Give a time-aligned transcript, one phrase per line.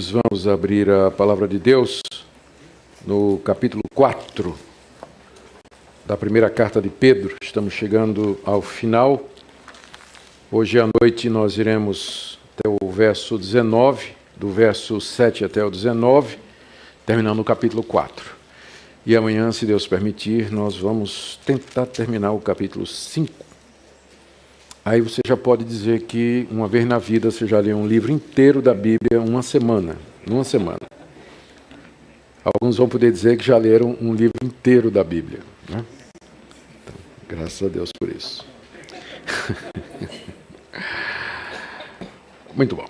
[0.00, 2.00] Vamos abrir a palavra de Deus
[3.06, 4.56] no capítulo 4
[6.06, 7.36] da primeira carta de Pedro.
[7.42, 9.22] Estamos chegando ao final.
[10.50, 16.38] Hoje à noite nós iremos até o verso 19, do verso 7 até o 19,
[17.04, 18.34] terminando o capítulo 4.
[19.04, 23.51] E amanhã, se Deus permitir, nós vamos tentar terminar o capítulo 5
[24.84, 28.10] Aí você já pode dizer que uma vez na vida você já leu um livro
[28.10, 29.96] inteiro da Bíblia uma semana,
[30.26, 30.80] numa semana.
[32.44, 35.38] Alguns vão poder dizer que já leram um livro inteiro da Bíblia.
[35.68, 35.84] Né?
[36.82, 36.96] Então,
[37.28, 38.44] graças a Deus por isso.
[42.56, 42.88] Muito bom.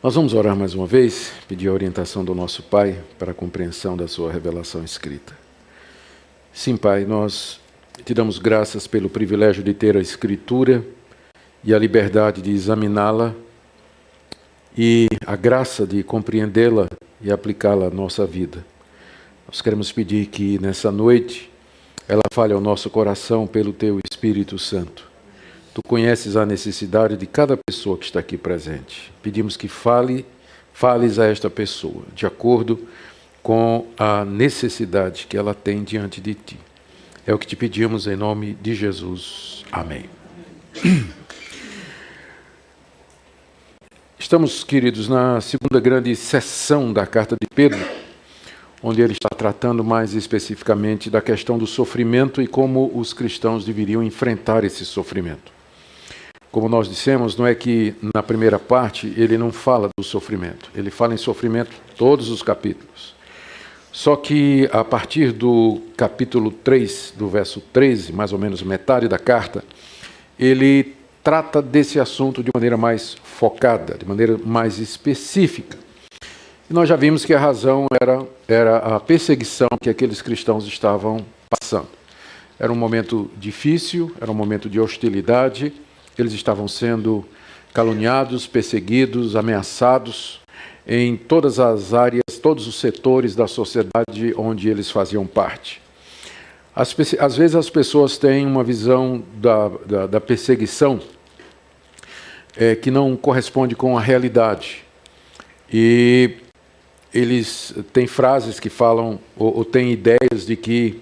[0.00, 3.96] Nós vamos orar mais uma vez, pedir a orientação do nosso Pai para a compreensão
[3.96, 5.36] da sua revelação escrita.
[6.52, 7.60] Sim, Pai, nós
[8.04, 10.84] te damos graças pelo privilégio de ter a Escritura
[11.62, 13.32] e a liberdade de examiná-la
[14.76, 16.88] e a graça de compreendê-la
[17.20, 18.64] e aplicá-la à nossa vida.
[19.46, 21.48] Nós queremos pedir que nessa noite
[22.08, 25.08] ela fale ao nosso coração pelo teu Espírito Santo.
[25.72, 29.12] Tu conheces a necessidade de cada pessoa que está aqui presente.
[29.22, 30.26] Pedimos que fale,
[30.72, 32.80] fales a esta pessoa de acordo
[33.42, 36.58] com a necessidade que ela tem diante de ti.
[37.24, 39.64] É o que te pedimos em nome de Jesus.
[39.70, 40.06] Amém.
[44.18, 47.78] Estamos, queridos, na segunda grande sessão da carta de Pedro,
[48.82, 54.02] onde ele está tratando mais especificamente da questão do sofrimento e como os cristãos deveriam
[54.02, 55.52] enfrentar esse sofrimento.
[56.50, 60.90] Como nós dissemos, não é que na primeira parte ele não fala do sofrimento, ele
[60.90, 63.14] fala em sofrimento todos os capítulos.
[63.92, 69.18] Só que a partir do capítulo 3, do verso 13, mais ou menos metade da
[69.18, 69.62] carta,
[70.38, 75.76] ele trata desse assunto de maneira mais focada, de maneira mais específica.
[76.70, 81.22] E nós já vimos que a razão era, era a perseguição que aqueles cristãos estavam
[81.50, 81.88] passando.
[82.58, 85.70] Era um momento difícil, era um momento de hostilidade,
[86.18, 87.26] eles estavam sendo
[87.74, 90.41] caluniados, perseguidos, ameaçados
[90.86, 95.80] em todas as áreas, todos os setores da sociedade onde eles faziam parte.
[96.74, 101.00] Às, às vezes as pessoas têm uma visão da, da, da perseguição
[102.56, 104.82] é, que não corresponde com a realidade.
[105.72, 106.30] E
[107.12, 111.00] eles têm frases que falam, ou, ou têm ideias de que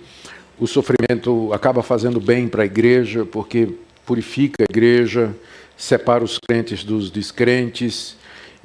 [0.59, 3.69] o sofrimento acaba fazendo bem para a igreja, porque
[4.05, 5.35] purifica a igreja,
[5.77, 8.17] separa os crentes dos descrentes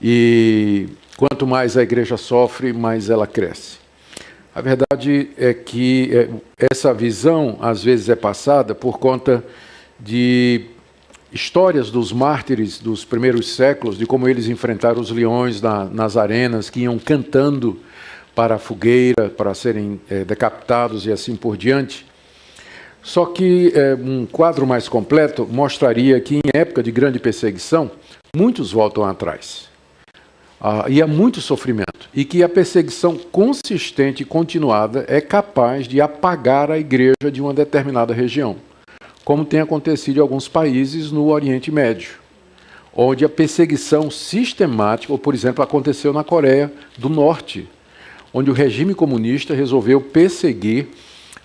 [0.01, 3.77] e Quanto mais a igreja sofre, mais ela cresce.
[4.53, 6.29] A verdade é que é,
[6.71, 9.43] essa visão, às vezes, é passada por conta
[9.99, 10.65] de
[11.31, 16.69] histórias dos mártires dos primeiros séculos, de como eles enfrentaram os leões na, nas arenas,
[16.69, 17.79] que iam cantando
[18.33, 22.05] para a fogueira, para serem é, decapitados e assim por diante.
[23.01, 27.89] Só que é, um quadro mais completo mostraria que, em época de grande perseguição,
[28.35, 29.74] muitos voltam atrás.
[30.59, 35.99] Ah, e há muito sofrimento, e que a perseguição consistente e continuada é capaz de
[35.99, 38.55] apagar a igreja de uma determinada região,
[39.23, 42.11] como tem acontecido em alguns países no Oriente Médio,
[42.95, 47.67] onde a perseguição sistemática, ou por exemplo, aconteceu na Coreia do Norte,
[48.33, 50.87] onde o regime comunista resolveu perseguir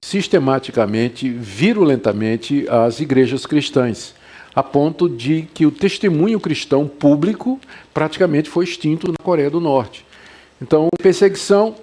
[0.02, 4.14] sistematicamente, virulentamente, as igrejas cristãs
[4.54, 7.60] a ponto de que o testemunho cristão público
[7.94, 10.04] praticamente foi extinto na Coreia do Norte.
[10.60, 11.74] Então, perseguição,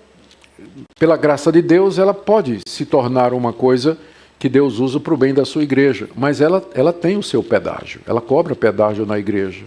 [0.99, 3.97] pela graça de Deus, ela pode se tornar uma coisa
[4.37, 7.41] que Deus usa para o bem da sua igreja, mas ela, ela tem o seu
[7.41, 9.65] pedágio, ela cobra pedágio na igreja.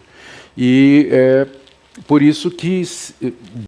[0.57, 1.47] E é
[2.07, 2.83] por isso que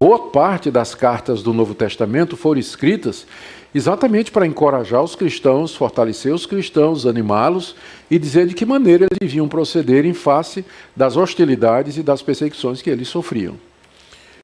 [0.00, 3.26] boa parte das cartas do Novo Testamento foram escritas
[3.75, 7.75] exatamente para encorajar os cristãos, fortalecer os cristãos, animá-los
[8.10, 10.64] e dizer de que maneira eles deviam proceder em face
[10.94, 13.56] das hostilidades e das perseguições que eles sofriam.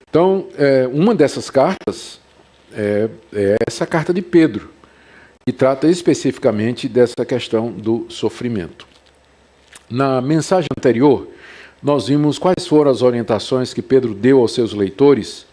[0.08, 2.20] Então, é, uma dessas cartas
[2.72, 4.70] é, é essa carta de Pedro,
[5.46, 8.86] que trata especificamente dessa questão do sofrimento.
[9.88, 11.28] Na mensagem anterior,
[11.82, 15.46] nós vimos quais foram as orientações que Pedro deu aos seus leitores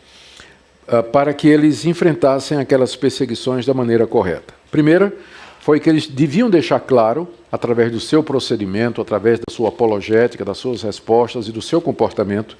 [1.11, 4.53] para que eles enfrentassem aquelas perseguições da maneira correta.
[4.69, 5.13] Primeira
[5.59, 10.59] foi que eles deviam deixar claro, através do seu procedimento, através da sua apologética, das
[10.59, 12.55] suas respostas e do seu comportamento,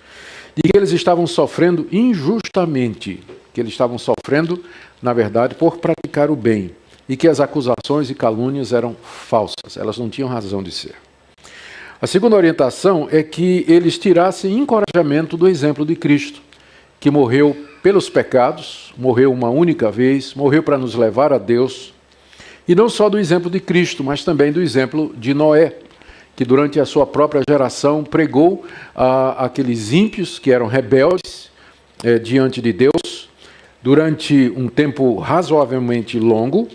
[0.56, 3.22] de que eles estavam sofrendo injustamente,
[3.54, 4.64] que eles estavam sofrendo,
[5.02, 6.72] na verdade, por praticar o bem,
[7.08, 10.96] e que as acusações e calúnias eram falsas, elas não tinham razão de ser.
[12.02, 16.42] A segunda orientação é que eles tirassem encorajamento do exemplo de Cristo,
[17.06, 21.94] que morreu pelos pecados, morreu uma única vez, morreu para nos levar a Deus,
[22.68, 25.76] e não só do exemplo de Cristo, mas também do exemplo de Noé,
[26.36, 28.66] que durante a sua própria geração pregou
[28.96, 31.52] a aqueles ímpios que eram rebeldes
[32.04, 33.30] é, diante de Deus
[33.84, 36.68] durante um tempo razoavelmente longo,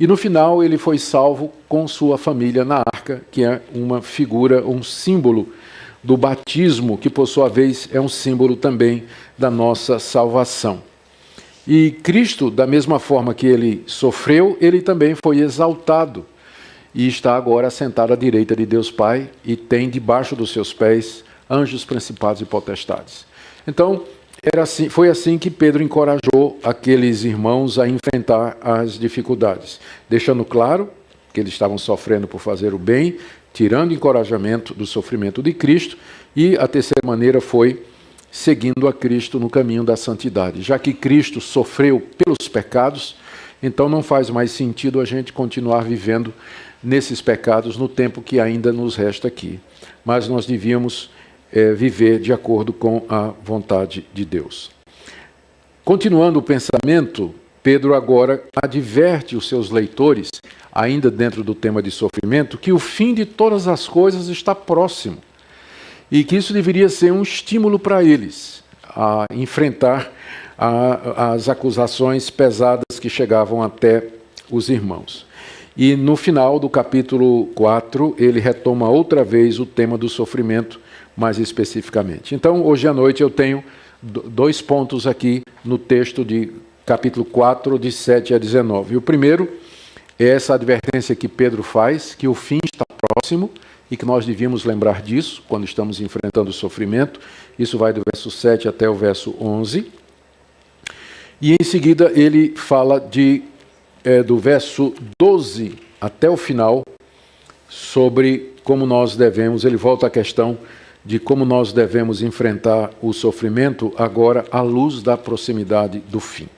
[0.00, 4.66] e no final ele foi salvo com sua família na arca, que é uma figura,
[4.66, 5.46] um símbolo
[6.04, 9.04] do batismo, que por sua vez é um símbolo também
[9.36, 10.82] da nossa salvação.
[11.66, 16.26] E Cristo, da mesma forma que ele sofreu, ele também foi exaltado
[16.94, 21.24] e está agora sentado à direita de Deus Pai e tem debaixo dos seus pés
[21.50, 23.26] anjos principados e potestades.
[23.66, 24.04] Então,
[24.42, 30.90] era assim, foi assim que Pedro encorajou aqueles irmãos a enfrentar as dificuldades, deixando claro
[31.32, 33.16] que eles estavam sofrendo por fazer o bem,
[33.54, 35.96] tirando encorajamento do sofrimento de Cristo,
[36.36, 37.82] e a terceira maneira foi
[38.34, 40.60] seguindo a Cristo no caminho da santidade.
[40.60, 43.14] Já que Cristo sofreu pelos pecados,
[43.62, 46.34] então não faz mais sentido a gente continuar vivendo
[46.82, 49.60] nesses pecados no tempo que ainda nos resta aqui.
[50.04, 51.10] Mas nós devíamos
[51.52, 54.72] é, viver de acordo com a vontade de Deus.
[55.84, 57.32] Continuando o pensamento,
[57.62, 60.28] Pedro agora adverte os seus leitores,
[60.72, 65.18] ainda dentro do tema de sofrimento, que o fim de todas as coisas está próximo
[66.10, 70.12] e que isso deveria ser um estímulo para eles a enfrentar
[70.56, 74.08] a, as acusações pesadas que chegavam até
[74.50, 75.26] os irmãos.
[75.76, 80.78] E no final do capítulo 4, ele retoma outra vez o tema do sofrimento,
[81.16, 82.34] mais especificamente.
[82.34, 83.64] Então, hoje à noite eu tenho
[84.00, 86.52] dois pontos aqui no texto de
[86.86, 88.94] capítulo 4, de 7 a 19.
[88.94, 89.50] E o primeiro
[90.18, 93.50] é essa advertência que Pedro faz, que o fim está próximo
[93.90, 97.20] e que nós devíamos lembrar disso quando estamos enfrentando o sofrimento.
[97.58, 99.90] Isso vai do verso 7 até o verso 11.
[101.40, 103.42] E em seguida ele fala de
[104.04, 106.82] é, do verso 12 até o final,
[107.68, 110.58] sobre como nós devemos, ele volta à questão
[111.04, 116.48] de como nós devemos enfrentar o sofrimento agora à luz da proximidade do fim.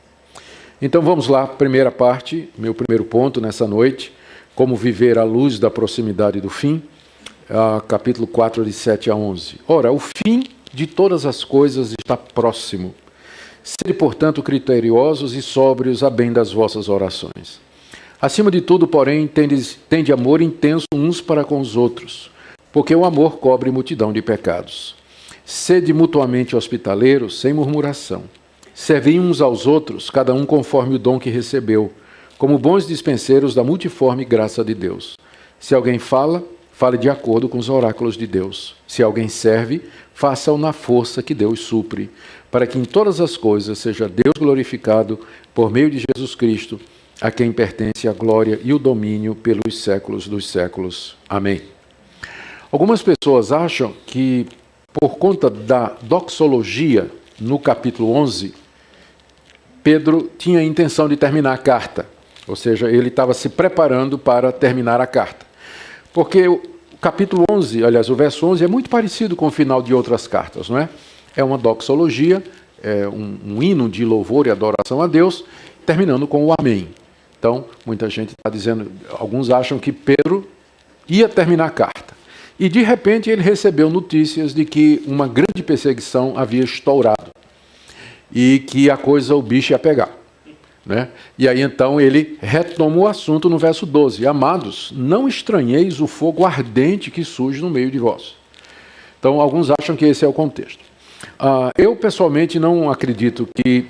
[0.81, 4.13] Então vamos lá, primeira parte, meu primeiro ponto nessa noite,
[4.55, 6.83] como viver à luz da proximidade do fim,
[7.87, 9.61] capítulo 4, de 7 a 11.
[9.69, 12.95] Ora, o fim de todas as coisas está próximo.
[13.63, 17.61] Sede, portanto, criteriosos e sóbrios a bem das vossas orações.
[18.21, 22.31] Acima de tudo, porém, tendes, tende amor intenso uns para com os outros,
[22.73, 24.95] porque o amor cobre multidão de pecados.
[25.45, 28.25] Sede mutuamente hospitaleiros, sem murmuração.
[28.75, 31.93] Servei uns aos outros, cada um conforme o dom que recebeu,
[32.37, 35.17] como bons dispenseiros da multiforme graça de Deus.
[35.59, 36.43] Se alguém fala,
[36.77, 38.77] fale de acordo com os oráculos de Deus.
[38.87, 39.81] Se alguém serve,
[40.13, 42.11] faça-o na força que Deus supre
[42.51, 45.19] para que em todas as coisas seja Deus glorificado
[45.55, 46.79] por meio de Jesus Cristo,
[47.19, 51.17] a quem pertence a glória e o domínio pelos séculos dos séculos.
[51.27, 51.63] Amém.
[52.71, 54.47] Algumas pessoas acham que,
[54.93, 58.55] por conta da doxologia no capítulo 11,
[59.83, 62.07] Pedro tinha a intenção de terminar a carta,
[62.47, 65.46] ou seja, ele estava se preparando para terminar a carta.
[66.17, 66.63] Porque o
[66.99, 70.71] capítulo 11, aliás, o verso 11 é muito parecido com o final de outras cartas,
[70.71, 70.89] não é?
[71.37, 72.43] é uma doxologia,
[72.83, 75.45] é um, um hino de louvor e adoração a Deus,
[75.85, 76.89] terminando com o Amém.
[77.39, 80.49] Então, muita gente está dizendo, alguns acham que Pedro
[81.07, 82.15] ia terminar a carta.
[82.59, 87.29] E de repente ele recebeu notícias de que uma grande perseguição havia estourado
[88.33, 90.09] e que a coisa, o bicho ia pegar.
[90.87, 91.09] Né?
[91.37, 96.47] E aí então ele retoma o assunto no verso 12: Amados, não estranheis o fogo
[96.47, 98.37] ardente que surge no meio de vós.
[99.19, 100.81] Então alguns acham que esse é o contexto.
[101.41, 103.87] Uh, eu, pessoalmente, não acredito que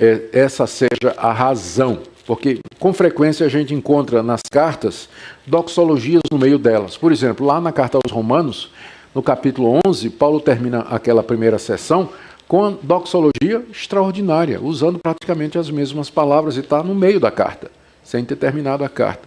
[0.00, 5.08] é, essa seja a razão, porque com frequência a gente encontra nas cartas
[5.46, 6.96] doxologias no meio delas.
[6.96, 8.72] Por exemplo, lá na carta aos Romanos,
[9.14, 12.08] no capítulo 11, Paulo termina aquela primeira sessão
[12.52, 17.70] com a doxologia extraordinária, usando praticamente as mesmas palavras e está no meio da carta,
[18.04, 19.26] sem ter terminado a carta.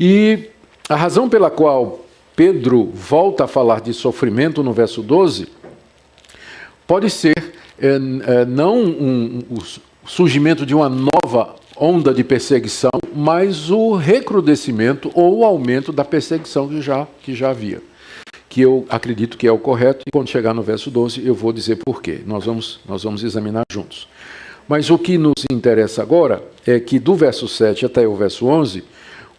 [0.00, 0.48] E
[0.88, 2.02] a razão pela qual
[2.34, 5.48] Pedro volta a falar de sofrimento no verso 12
[6.86, 7.36] pode ser
[7.78, 13.96] é, é, não um, um, o surgimento de uma nova onda de perseguição, mas o
[13.96, 17.82] recrudescimento ou o aumento da perseguição que já, que já havia.
[18.54, 21.52] Que eu acredito que é o correto, e quando chegar no verso 12 eu vou
[21.52, 22.20] dizer por quê.
[22.24, 24.06] Nós vamos, nós vamos examinar juntos.
[24.68, 28.84] Mas o que nos interessa agora é que do verso 7 até o verso 11,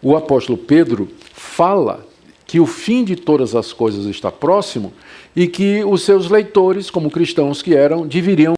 [0.02, 2.06] o apóstolo Pedro fala
[2.46, 4.92] que o fim de todas as coisas está próximo
[5.34, 8.54] e que os seus leitores, como cristãos que eram, deveriam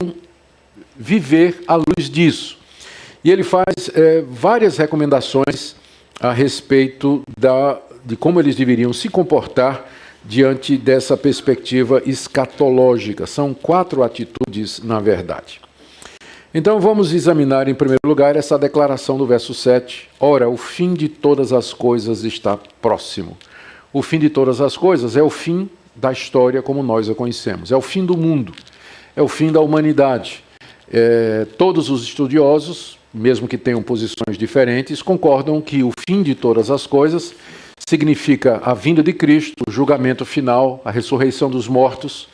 [0.96, 2.58] viver à luz disso.
[3.22, 5.76] E ele faz é, várias recomendações
[6.18, 9.88] a respeito da, de como eles deveriam se comportar
[10.28, 13.26] diante dessa perspectiva escatológica.
[13.26, 15.58] São quatro atitudes, na verdade.
[16.52, 20.06] Então vamos examinar em primeiro lugar essa declaração do verso 7.
[20.20, 23.38] Ora, o fim de todas as coisas está próximo.
[23.90, 27.72] O fim de todas as coisas é o fim da história como nós a conhecemos,
[27.72, 28.52] é o fim do mundo,
[29.16, 30.44] é o fim da humanidade.
[30.92, 36.70] É, todos os estudiosos, mesmo que tenham posições diferentes, concordam que o fim de todas
[36.70, 37.34] as coisas
[37.88, 42.28] significa a vinda de Cristo, o julgamento final, a ressurreição dos mortos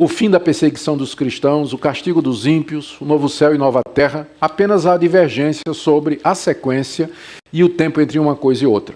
[0.00, 3.82] o fim da perseguição dos cristãos, o castigo dos ímpios, o novo céu e nova
[3.82, 7.10] terra, apenas há divergência sobre a sequência
[7.52, 8.94] e o tempo entre uma coisa e outra.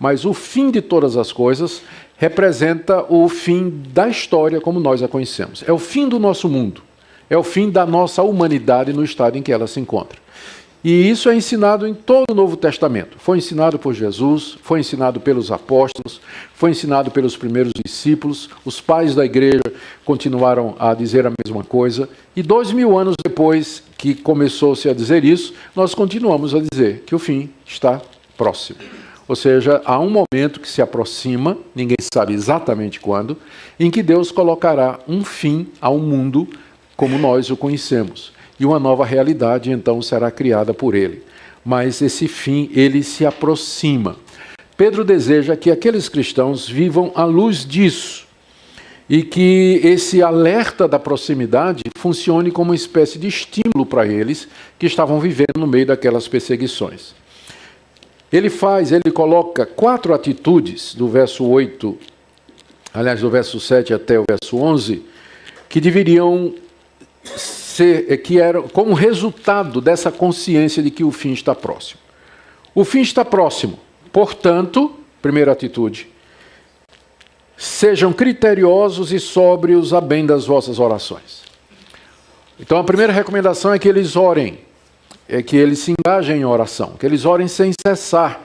[0.00, 1.82] Mas o fim de todas as coisas
[2.16, 5.62] representa o fim da história como nós a conhecemos.
[5.66, 6.80] É o fim do nosso mundo.
[7.28, 10.18] É o fim da nossa humanidade no estado em que ela se encontra.
[10.88, 13.18] E isso é ensinado em todo o Novo Testamento.
[13.18, 16.20] Foi ensinado por Jesus, foi ensinado pelos apóstolos,
[16.54, 18.48] foi ensinado pelos primeiros discípulos.
[18.64, 19.64] Os pais da igreja
[20.04, 22.08] continuaram a dizer a mesma coisa.
[22.36, 27.16] E dois mil anos depois que começou-se a dizer isso, nós continuamos a dizer que
[27.16, 28.00] o fim está
[28.36, 28.78] próximo.
[29.26, 33.36] Ou seja, há um momento que se aproxima, ninguém sabe exatamente quando,
[33.80, 36.46] em que Deus colocará um fim ao mundo
[36.96, 41.22] como nós o conhecemos e uma nova realidade então será criada por ele.
[41.64, 44.16] Mas esse fim, ele se aproxima.
[44.76, 48.26] Pedro deseja que aqueles cristãos vivam à luz disso
[49.08, 54.48] e que esse alerta da proximidade funcione como uma espécie de estímulo para eles
[54.78, 57.14] que estavam vivendo no meio daquelas perseguições.
[58.32, 61.96] Ele faz, ele coloca quatro atitudes do verso 8,
[62.92, 65.02] aliás, do verso 7 até o verso 11,
[65.68, 66.52] que deveriam
[67.76, 72.00] ser, é que era como resultado dessa consciência de que o fim está próximo.
[72.74, 73.78] O fim está próximo,
[74.12, 76.08] portanto, primeira atitude,
[77.56, 81.42] sejam criteriosos e sóbrios a bem das vossas orações.
[82.58, 84.58] Então a primeira recomendação é que eles orem,
[85.28, 88.40] é que eles se engajem em oração, que eles orem sem cessar,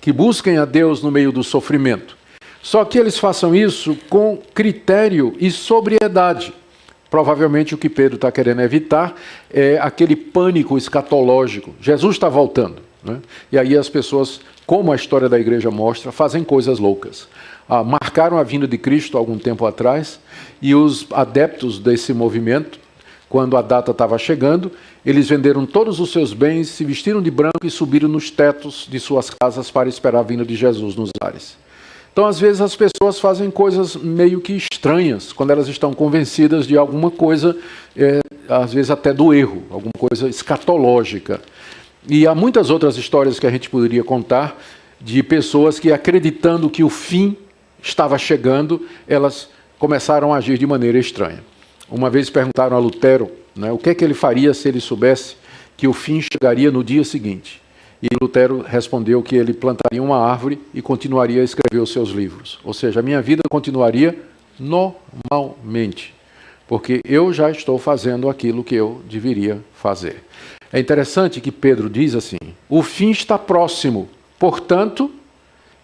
[0.00, 2.16] que busquem a Deus no meio do sofrimento.
[2.60, 6.52] Só que eles façam isso com critério e sobriedade.
[7.12, 9.14] Provavelmente o que Pedro está querendo evitar
[9.52, 11.74] é aquele pânico escatológico.
[11.78, 12.76] Jesus está voltando.
[13.04, 13.18] Né?
[13.52, 17.28] E aí as pessoas, como a história da igreja mostra, fazem coisas loucas.
[17.68, 20.20] Ah, marcaram a vinda de Cristo algum tempo atrás
[20.62, 22.80] e os adeptos desse movimento,
[23.28, 24.72] quando a data estava chegando,
[25.04, 28.98] eles venderam todos os seus bens, se vestiram de branco e subiram nos tetos de
[28.98, 31.60] suas casas para esperar a vinda de Jesus nos ares.
[32.12, 36.76] Então, às vezes, as pessoas fazem coisas meio que estranhas quando elas estão convencidas de
[36.76, 37.56] alguma coisa,
[37.96, 41.40] é, às vezes até do erro, alguma coisa escatológica.
[42.06, 44.60] E há muitas outras histórias que a gente poderia contar
[45.00, 47.34] de pessoas que, acreditando que o fim
[47.82, 51.42] estava chegando, elas começaram a agir de maneira estranha.
[51.90, 55.36] Uma vez perguntaram a Lutero né, o que, é que ele faria se ele soubesse
[55.78, 57.61] que o fim chegaria no dia seguinte.
[58.02, 62.58] E Lutero respondeu que ele plantaria uma árvore e continuaria a escrever os seus livros.
[62.64, 64.18] Ou seja, a minha vida continuaria
[64.58, 66.12] normalmente,
[66.66, 70.24] porque eu já estou fazendo aquilo que eu deveria fazer.
[70.72, 75.08] É interessante que Pedro diz assim: o fim está próximo, portanto,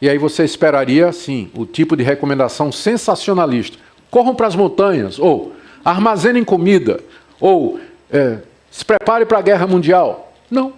[0.03, 3.79] e aí você esperaria assim, o tipo de recomendação sensacionalista:
[4.11, 5.53] corram para as montanhas, ou
[5.85, 6.99] armazenem comida,
[7.39, 7.79] ou
[8.11, 8.39] é,
[8.73, 10.33] se prepare para a guerra mundial.
[10.51, 10.73] Não,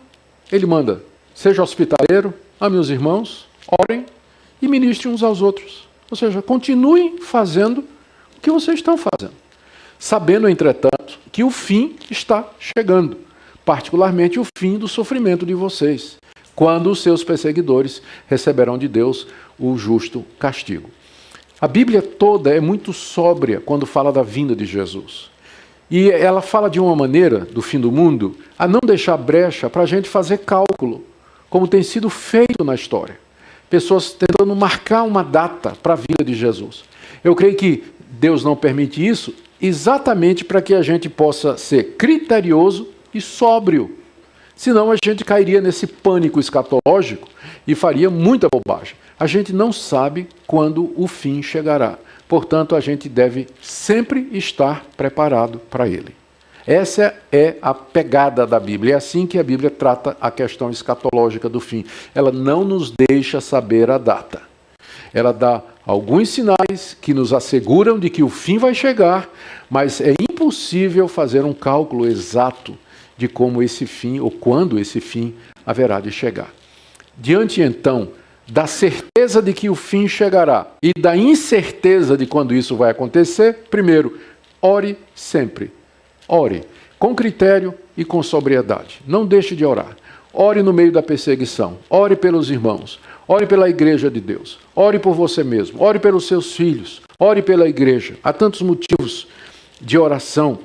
[0.52, 1.08] ele manda
[1.40, 4.04] Seja hospitaleiro, ame os irmãos, orem
[4.60, 5.88] e ministrem uns aos outros.
[6.10, 7.78] Ou seja, continuem fazendo
[8.36, 9.32] o que vocês estão fazendo.
[9.98, 13.16] Sabendo, entretanto, que o fim está chegando,
[13.64, 16.18] particularmente o fim do sofrimento de vocês,
[16.54, 19.26] quando os seus perseguidores receberão de Deus
[19.58, 20.90] o justo castigo.
[21.58, 25.30] A Bíblia toda é muito sóbria quando fala da vinda de Jesus.
[25.90, 29.84] E ela fala de uma maneira, do fim do mundo, a não deixar brecha para
[29.84, 31.08] a gente fazer cálculo
[31.50, 33.18] como tem sido feito na história.
[33.68, 36.84] Pessoas tentando marcar uma data para a vida de Jesus.
[37.22, 42.88] Eu creio que Deus não permite isso exatamente para que a gente possa ser criterioso
[43.12, 43.98] e sóbrio.
[44.56, 47.28] Senão a gente cairia nesse pânico escatológico
[47.66, 48.94] e faria muita bobagem.
[49.18, 51.98] A gente não sabe quando o fim chegará.
[52.28, 56.19] Portanto, a gente deve sempre estar preparado para ele.
[56.70, 58.94] Essa é a pegada da Bíblia.
[58.94, 61.84] É assim que a Bíblia trata a questão escatológica do fim.
[62.14, 64.42] Ela não nos deixa saber a data.
[65.12, 69.28] Ela dá alguns sinais que nos asseguram de que o fim vai chegar,
[69.68, 72.78] mas é impossível fazer um cálculo exato
[73.16, 75.34] de como esse fim ou quando esse fim
[75.66, 76.54] haverá de chegar.
[77.18, 78.10] Diante então
[78.46, 83.64] da certeza de que o fim chegará e da incerteza de quando isso vai acontecer,
[83.68, 84.20] primeiro,
[84.62, 85.79] ore sempre.
[86.32, 86.62] Ore
[86.96, 89.00] com critério e com sobriedade.
[89.06, 89.96] Não deixe de orar.
[90.32, 91.78] Ore no meio da perseguição.
[91.88, 93.00] Ore pelos irmãos.
[93.26, 94.58] Ore pela igreja de Deus.
[94.76, 95.82] Ore por você mesmo.
[95.82, 97.02] Ore pelos seus filhos.
[97.18, 98.16] Ore pela igreja.
[98.22, 99.26] Há tantos motivos
[99.80, 100.60] de oração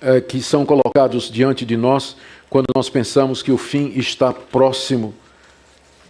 [0.00, 2.16] é, que são colocados diante de nós
[2.50, 5.14] quando nós pensamos que o fim está próximo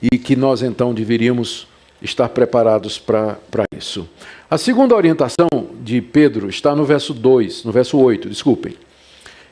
[0.00, 1.66] e que nós então deveríamos
[2.06, 3.36] estar preparados para
[3.76, 4.08] isso.
[4.50, 5.48] A segunda orientação
[5.82, 8.74] de Pedro está no verso 2, no verso 8, desculpem.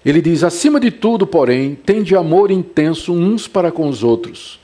[0.05, 4.59] Ele diz: Acima de tudo, porém, tende amor intenso uns para com os outros,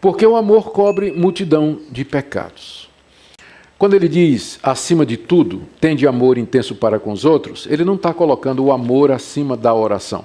[0.00, 2.86] porque o amor cobre multidão de pecados.
[3.78, 7.94] Quando ele diz acima de tudo, tende amor intenso para com os outros, ele não
[7.94, 10.24] está colocando o amor acima da oração.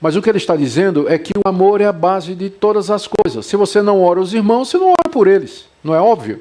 [0.00, 2.90] Mas o que ele está dizendo é que o amor é a base de todas
[2.90, 3.46] as coisas.
[3.46, 5.66] Se você não ora os irmãos, você não por eles.
[5.82, 6.40] Não é óbvio?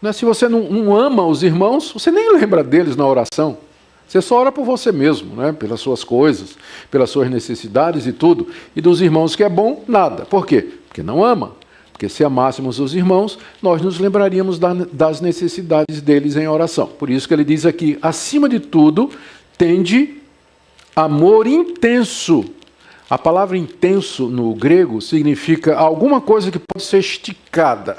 [0.00, 0.12] Não é?
[0.12, 3.58] Se você não, não ama os irmãos, você nem lembra deles na oração.
[4.06, 5.52] Você só ora por você mesmo, né?
[5.52, 6.56] pelas suas coisas,
[6.90, 8.48] pelas suas necessidades e tudo.
[8.74, 10.24] E dos irmãos que é bom, nada.
[10.24, 10.74] Por quê?
[10.86, 11.52] Porque não ama.
[11.92, 14.58] Porque se amássemos os irmãos, nós nos lembraríamos
[14.92, 16.86] das necessidades deles em oração.
[16.86, 19.10] Por isso que ele diz aqui: acima de tudo,
[19.56, 20.18] tende
[20.94, 22.44] amor intenso.
[23.08, 27.98] A palavra intenso no grego significa alguma coisa que pode ser esticada.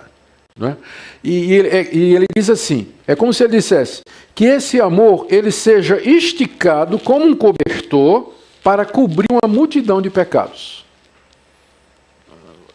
[0.58, 0.76] Né?
[1.24, 4.02] E, e, e, ele diz assim: é como se ele dissesse
[4.36, 8.34] que esse amor ele seja esticado como um cobertor
[8.64, 10.86] para cobrir uma multidão de pecados.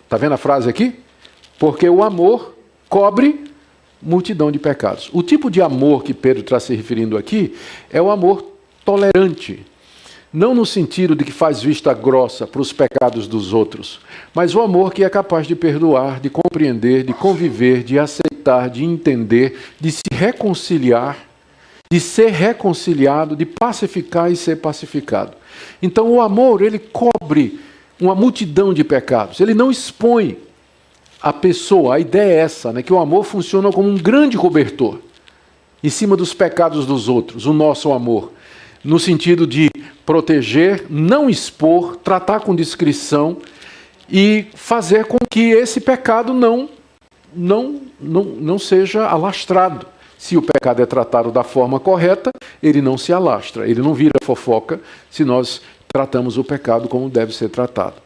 [0.05, 0.95] Está vendo a frase aqui?
[1.59, 2.55] Porque o amor
[2.89, 3.45] cobre
[4.01, 5.09] multidão de pecados.
[5.13, 7.55] O tipo de amor que Pedro está se referindo aqui
[7.91, 8.45] é o amor
[8.85, 9.65] tolerante,
[10.33, 14.01] não no sentido de que faz vista grossa para os pecados dos outros,
[14.35, 18.83] mas o amor que é capaz de perdoar, de compreender, de conviver, de aceitar, de
[18.83, 21.19] entender, de se reconciliar,
[21.91, 25.33] de ser reconciliado, de pacificar e ser pacificado.
[25.83, 27.61] Então o amor, ele cobre
[28.01, 30.39] uma multidão de pecados, ele não expõe
[31.21, 31.97] a pessoa.
[31.97, 34.99] A ideia é essa, né, que o amor funciona como um grande cobertor
[35.85, 38.33] em cima dos pecados dos outros, o nosso amor
[38.85, 39.71] no sentido de
[40.05, 43.37] proteger, não expor, tratar com discrição
[44.11, 46.69] e fazer com que esse pecado não,
[47.35, 49.87] não, não, não seja alastrado.
[50.19, 52.31] Se o pecado é tratado da forma correta,
[52.63, 57.35] ele não se alastra, ele não vira fofoca se nós tratamos o pecado como deve
[57.35, 57.97] ser tratado.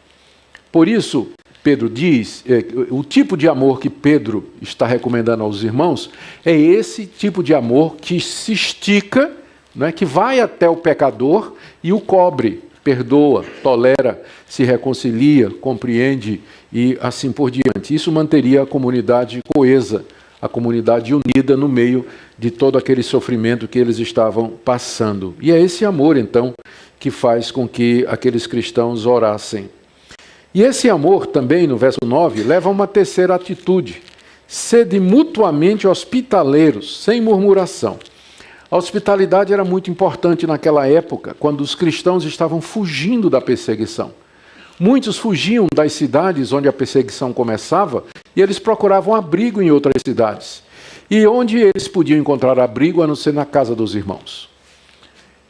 [0.73, 1.29] Por isso,
[1.63, 6.11] Pedro diz, é, o tipo de amor que Pedro está recomendando aos irmãos
[6.45, 9.33] é esse tipo de amor que se estica
[9.77, 16.41] né, que vai até o pecador e o cobre, perdoa, tolera, se reconcilia, compreende
[16.73, 17.95] e assim por diante.
[17.95, 20.05] Isso manteria a comunidade coesa,
[20.41, 22.07] a comunidade unida no meio
[22.39, 25.35] de todo aquele sofrimento que eles estavam passando.
[25.41, 26.55] E é esse amor, então,
[26.99, 29.69] que faz com que aqueles cristãos orassem.
[30.55, 34.03] E esse amor também, no verso 9, leva a uma terceira atitude:
[34.47, 37.99] sede mutuamente hospitaleiros, sem murmuração.
[38.69, 44.13] A hospitalidade era muito importante naquela época, quando os cristãos estavam fugindo da perseguição.
[44.79, 50.63] Muitos fugiam das cidades onde a perseguição começava e eles procuravam abrigo em outras cidades.
[51.09, 54.51] E onde eles podiam encontrar abrigo a não ser na casa dos irmãos.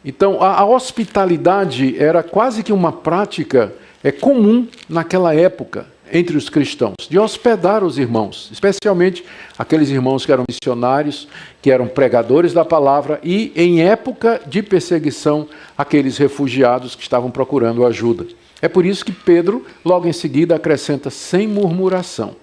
[0.05, 3.72] Então, a, a hospitalidade era quase que uma prática
[4.05, 9.25] é comum naquela época entre os cristãos, de hospedar os irmãos, especialmente
[9.59, 11.29] aqueles irmãos que eram missionários,
[11.61, 17.85] que eram pregadores da palavra e, em época de perseguição, aqueles refugiados que estavam procurando
[17.85, 18.27] ajuda.
[18.62, 22.37] É por isso que Pedro, logo em seguida, acrescenta sem murmuração.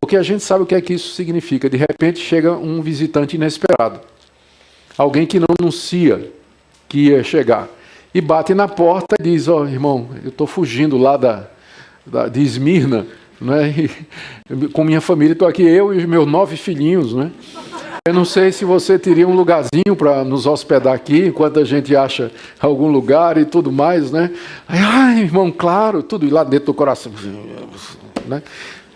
[0.00, 1.68] Porque a gente sabe o que é que isso significa.
[1.68, 4.00] De repente chega um visitante inesperado,
[4.96, 6.32] alguém que não anuncia
[6.88, 7.68] que ia chegar,
[8.14, 11.48] e bate na porta e diz: Ó, oh, irmão, eu estou fugindo lá da
[12.30, 13.06] de Esmirna,
[13.40, 13.74] né?
[14.50, 17.30] E, com minha família, estou aqui eu e os meus nove filhinhos, né?
[18.08, 21.94] Eu não sei se você teria um lugarzinho para nos hospedar aqui, enquanto a gente
[21.94, 24.30] acha algum lugar e tudo mais, né?
[24.66, 27.12] Ai, irmão, claro, tudo lá dentro do coração,
[28.26, 28.42] né?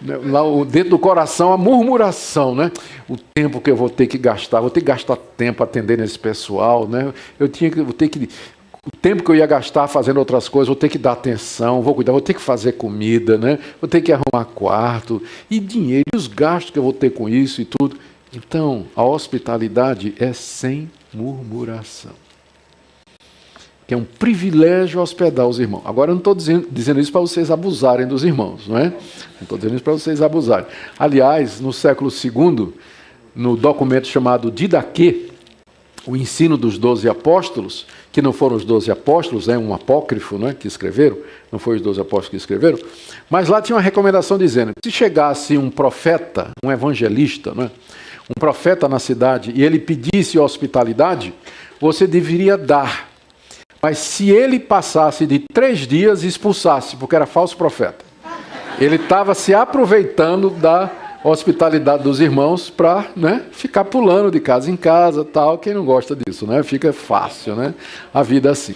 [0.03, 2.73] Lá dentro do coração a murmuração, né?
[3.09, 6.19] O tempo que eu vou ter que gastar, vou ter que gastar tempo atendendo esse
[6.19, 7.13] pessoal, né?
[7.39, 8.29] Eu tinha que, vou ter que
[8.87, 11.95] o tempo que eu ia gastar fazendo outras coisas, vou ter que dar atenção, vou
[11.95, 13.59] cuidar, vou ter que fazer comida, né?
[13.81, 17.29] vou ter que arrumar quarto, e dinheiro, e os gastos que eu vou ter com
[17.29, 17.97] isso e tudo.
[18.35, 22.13] Então, a hospitalidade é sem murmuração.
[23.87, 25.83] Que é um privilégio hospedar os irmãos.
[25.85, 28.89] Agora, eu não estou dizendo, dizendo, isso para vocês abusarem dos irmãos, não é?
[28.89, 30.67] Não estou dizendo isso para vocês abusarem.
[30.99, 32.73] Aliás, no século II,
[33.35, 35.31] no documento chamado Didaquê,
[36.07, 40.55] o ensino dos doze apóstolos, que não foram os doze apóstolos, é um apócrifo né,
[40.59, 41.17] que escreveram,
[41.51, 42.79] não foi os doze apóstolos que escreveram,
[43.31, 47.71] mas lá tinha uma recomendação dizendo: se chegasse um profeta, um evangelista, né,
[48.29, 51.33] um profeta na cidade e ele pedisse hospitalidade,
[51.81, 53.09] você deveria dar.
[53.83, 58.05] Mas se ele passasse de três dias, expulsasse, porque era falso profeta.
[58.81, 60.91] Ele estava se aproveitando da
[61.31, 65.59] hospitalidade dos irmãos para né, ficar pulando de casa em casa, tal.
[65.59, 66.63] Quem não gosta disso, né?
[66.63, 67.75] Fica fácil, né?
[68.13, 68.75] A vida assim.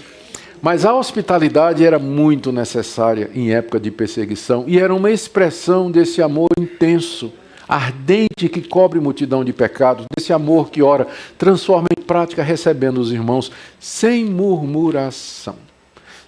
[0.61, 6.21] Mas a hospitalidade era muito necessária em época de perseguição e era uma expressão desse
[6.21, 7.33] amor intenso,
[7.69, 11.07] ardente que cobre multidão de pecados, desse amor que ora
[11.37, 15.57] transforma em prática recebendo os irmãos sem murmuração,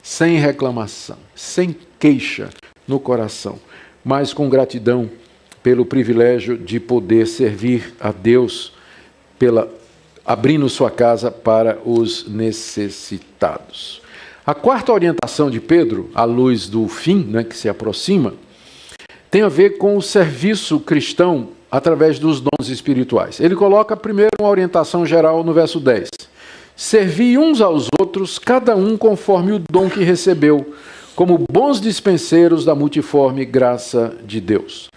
[0.03, 2.51] sem reclamação, sem queixa
[2.87, 3.59] no coração,
[4.05, 5.11] mas com gratidão
[5.63, 8.73] pelo privilégio de poder servir a Deus,
[9.39, 9.69] pela
[10.25, 14.01] abrindo sua casa para os necessitados.
[14.47, 18.35] A quarta orientação de Pedro, à luz do fim né, que se aproxima,
[19.31, 23.39] tem a ver com o serviço cristão através dos dons espirituais.
[23.39, 26.09] Ele coloca primeiro uma orientação geral no verso 10.
[26.75, 30.75] Servi uns aos outros, cada um conforme o dom que recebeu,
[31.15, 34.90] como bons dispenseiros da multiforme graça de Deus.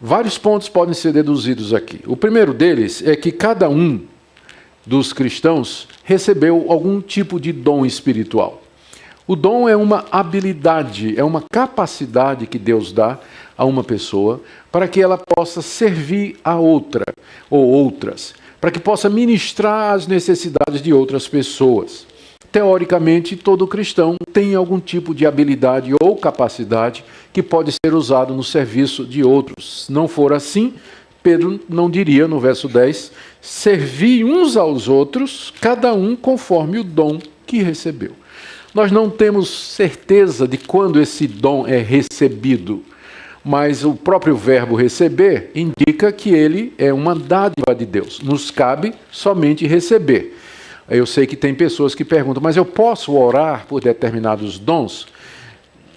[0.00, 2.00] Vários pontos podem ser deduzidos aqui.
[2.06, 4.00] O primeiro deles é que cada um
[4.86, 8.62] dos cristãos recebeu algum tipo de dom espiritual.
[9.26, 13.18] O dom é uma habilidade, é uma capacidade que Deus dá
[13.58, 14.40] a uma pessoa
[14.72, 17.04] para que ela possa servir a outra
[17.50, 22.07] ou outras, para que possa ministrar as necessidades de outras pessoas.
[22.50, 28.42] Teoricamente, todo cristão tem algum tipo de habilidade ou capacidade que pode ser usado no
[28.42, 29.84] serviço de outros.
[29.84, 30.74] Se não for assim,
[31.22, 37.18] Pedro não diria no verso 10: servi uns aos outros, cada um conforme o dom
[37.46, 38.12] que recebeu.
[38.74, 42.82] Nós não temos certeza de quando esse dom é recebido,
[43.44, 48.20] mas o próprio verbo receber indica que ele é uma dádiva de Deus.
[48.20, 50.36] Nos cabe somente receber.
[50.90, 55.06] Eu sei que tem pessoas que perguntam, mas eu posso orar por determinados dons?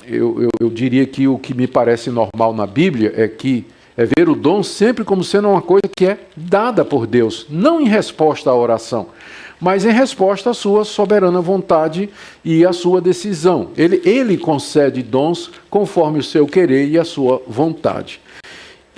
[0.05, 4.05] Eu, eu, eu, diria que o que me parece normal na Bíblia é que é
[4.05, 7.87] ver o dom sempre como sendo uma coisa que é dada por Deus, não em
[7.87, 9.07] resposta à oração,
[9.59, 12.09] mas em resposta à sua soberana vontade
[12.43, 13.69] e à sua decisão.
[13.77, 18.19] Ele, ele concede dons conforme o seu querer e a sua vontade.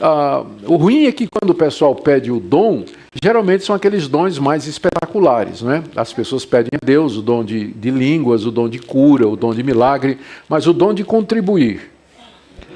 [0.01, 2.85] Ah, o ruim é que quando o pessoal pede o dom,
[3.21, 5.61] geralmente são aqueles dons mais espetaculares.
[5.61, 5.83] Né?
[5.95, 9.35] As pessoas pedem a Deus o dom de, de línguas, o dom de cura, o
[9.35, 11.91] dom de milagre, mas o dom de contribuir,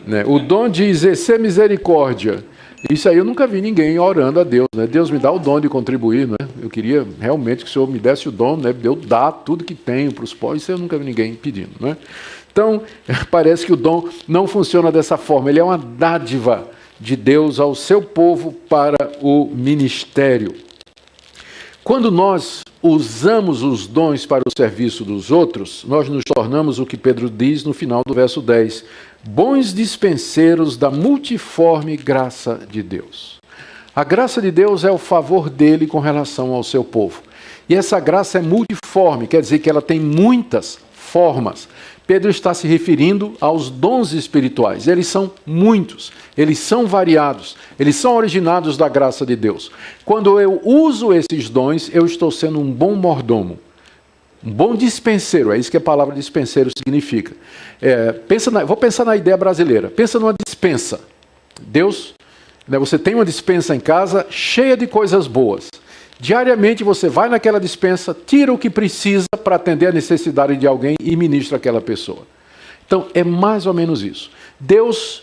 [0.05, 0.23] né?
[0.25, 2.43] o dom de exercer misericórdia.
[2.89, 4.67] Isso aí eu nunca vi ninguém orando a Deus.
[4.75, 4.85] Né?
[4.85, 6.27] Deus me dá o dom de contribuir.
[6.27, 6.37] Né?
[6.61, 8.71] Eu queria realmente que o Senhor me desse o dom né?
[8.71, 10.61] de eu dar tudo que tenho para os pobres.
[10.61, 11.71] Isso eu nunca vi ninguém pedindo.
[11.79, 11.97] Né?
[12.51, 12.81] Então,
[13.31, 15.49] parece que o dom não funciona dessa forma.
[15.49, 20.55] Ele é uma dádiva de Deus ao seu povo para o ministério.
[21.83, 26.97] Quando nós usamos os dons para o serviço dos outros, nós nos tornamos o que
[26.97, 28.83] Pedro diz no final do verso 10:
[29.23, 33.37] bons dispenseiros da multiforme graça de Deus.
[33.95, 37.23] A graça de Deus é o favor dele com relação ao seu povo.
[37.69, 41.67] E essa graça é multiforme, quer dizer que ela tem muitas formas.
[42.07, 44.87] Pedro está se referindo aos dons espirituais.
[44.87, 49.69] Eles são muitos, eles são variados, eles são originados da graça de Deus.
[50.05, 53.59] Quando eu uso esses dons, eu estou sendo um bom mordomo,
[54.41, 55.51] um bom dispenseiro.
[55.51, 57.33] É isso que a palavra dispenseiro significa.
[57.81, 59.89] É, pensa na, vou pensar na ideia brasileira.
[59.89, 61.01] Pensa numa dispensa.
[61.61, 62.13] Deus,
[62.65, 65.69] né, você tem uma dispensa em casa cheia de coisas boas.
[66.19, 70.95] Diariamente você vai naquela dispensa, tira o que precisa para atender a necessidade de alguém
[70.99, 72.23] e ministra aquela pessoa.
[72.85, 74.31] Então é mais ou menos isso.
[74.59, 75.21] Deus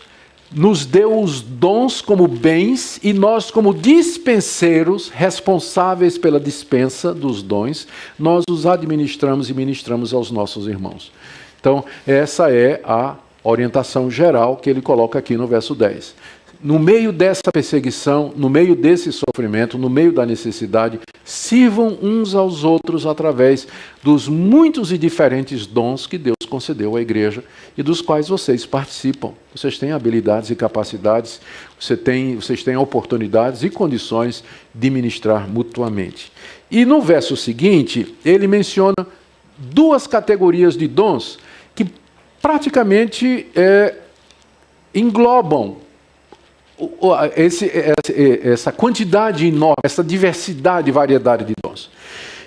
[0.51, 7.87] nos deu os dons como bens e nós, como dispenseiros responsáveis pela dispensa dos dons,
[8.17, 11.11] nós os administramos e ministramos aos nossos irmãos.
[11.59, 16.15] Então, essa é a orientação geral que ele coloca aqui no verso 10
[16.65, 22.63] no meio dessa perseguição, no meio desse sofrimento, no meio da necessidade, sirvam uns aos
[22.63, 23.67] outros através
[24.01, 27.43] dos muitos e diferentes dons que Deus concedeu à igreja
[27.77, 29.33] e dos quais vocês participam.
[29.55, 31.39] Vocês têm habilidades e capacidades,
[31.79, 36.31] você tem, vocês têm oportunidades e condições de ministrar mutuamente.
[36.71, 39.05] E no verso seguinte, ele menciona
[39.55, 41.37] duas categorias de dons
[41.75, 41.85] que
[42.41, 43.97] praticamente é,
[44.95, 45.84] englobam
[47.35, 47.71] esse,
[48.43, 51.89] essa quantidade enorme, essa diversidade e variedade de dons.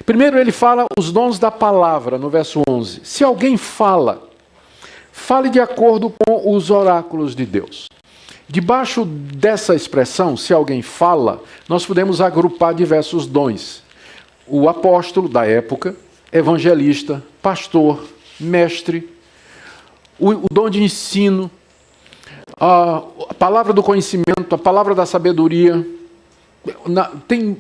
[0.05, 3.01] Primeiro, ele fala os dons da palavra, no verso 11.
[3.05, 4.27] Se alguém fala,
[5.13, 7.87] fale de acordo com os oráculos de Deus.
[8.49, 13.83] Debaixo dessa expressão, se alguém fala, nós podemos agrupar diversos dons.
[14.47, 15.95] O apóstolo da época,
[16.33, 18.03] evangelista, pastor,
[18.41, 19.07] mestre,
[20.19, 21.51] o, o dom de ensino,
[22.61, 25.87] a, a, palavra do conhecimento, a palavra da sabedoria.
[26.87, 27.57] Na, tem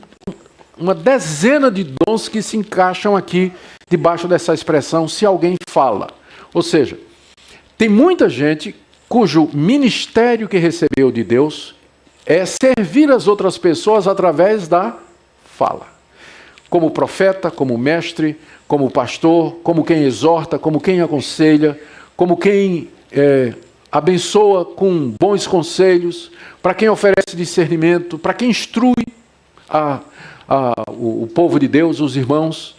[0.76, 3.52] uma dezena de dons que se encaixam aqui
[3.88, 6.08] debaixo dessa expressão, se alguém fala.
[6.52, 6.98] Ou seja,
[7.76, 8.74] tem muita gente
[9.08, 11.74] cujo ministério que recebeu de Deus
[12.26, 14.96] é servir as outras pessoas através da
[15.44, 15.86] fala.
[16.68, 21.80] Como profeta, como mestre, como pastor, como quem exorta, como quem aconselha,
[22.14, 23.54] como quem é,
[23.90, 26.30] abençoa com bons conselhos,
[26.62, 29.06] para quem oferece discernimento, para quem instrui
[29.68, 30.00] a,
[30.48, 32.76] a, o, o, povo de Deus, os irmãos.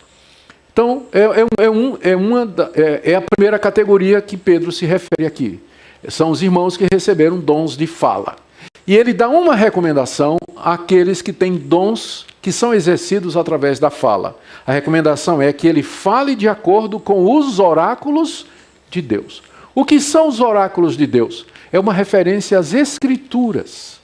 [0.71, 4.85] Então, é, é, é, um, é, uma, é, é a primeira categoria que Pedro se
[4.85, 5.59] refere aqui.
[6.07, 8.37] São os irmãos que receberam dons de fala.
[8.87, 14.37] E ele dá uma recomendação àqueles que têm dons que são exercidos através da fala.
[14.65, 18.45] A recomendação é que ele fale de acordo com os oráculos
[18.89, 19.43] de Deus.
[19.79, 21.45] O que são os oráculos de Deus?
[21.71, 24.01] É uma referência às Escrituras.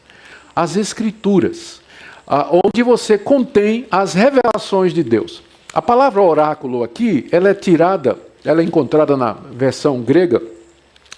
[0.55, 1.81] As Escrituras,
[2.63, 5.43] onde você contém as revelações de Deus.
[5.73, 10.41] A palavra oráculo aqui, ela é tirada, ela é encontrada na versão grega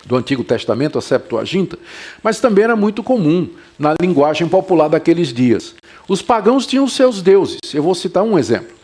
[0.08, 1.78] do Antigo Testamento, a Septuaginta,
[2.24, 5.76] mas também era muito comum na linguagem popular daqueles dias.
[6.08, 7.60] Os pagãos tinham seus deuses.
[7.76, 8.76] Eu vou citar um exemplo.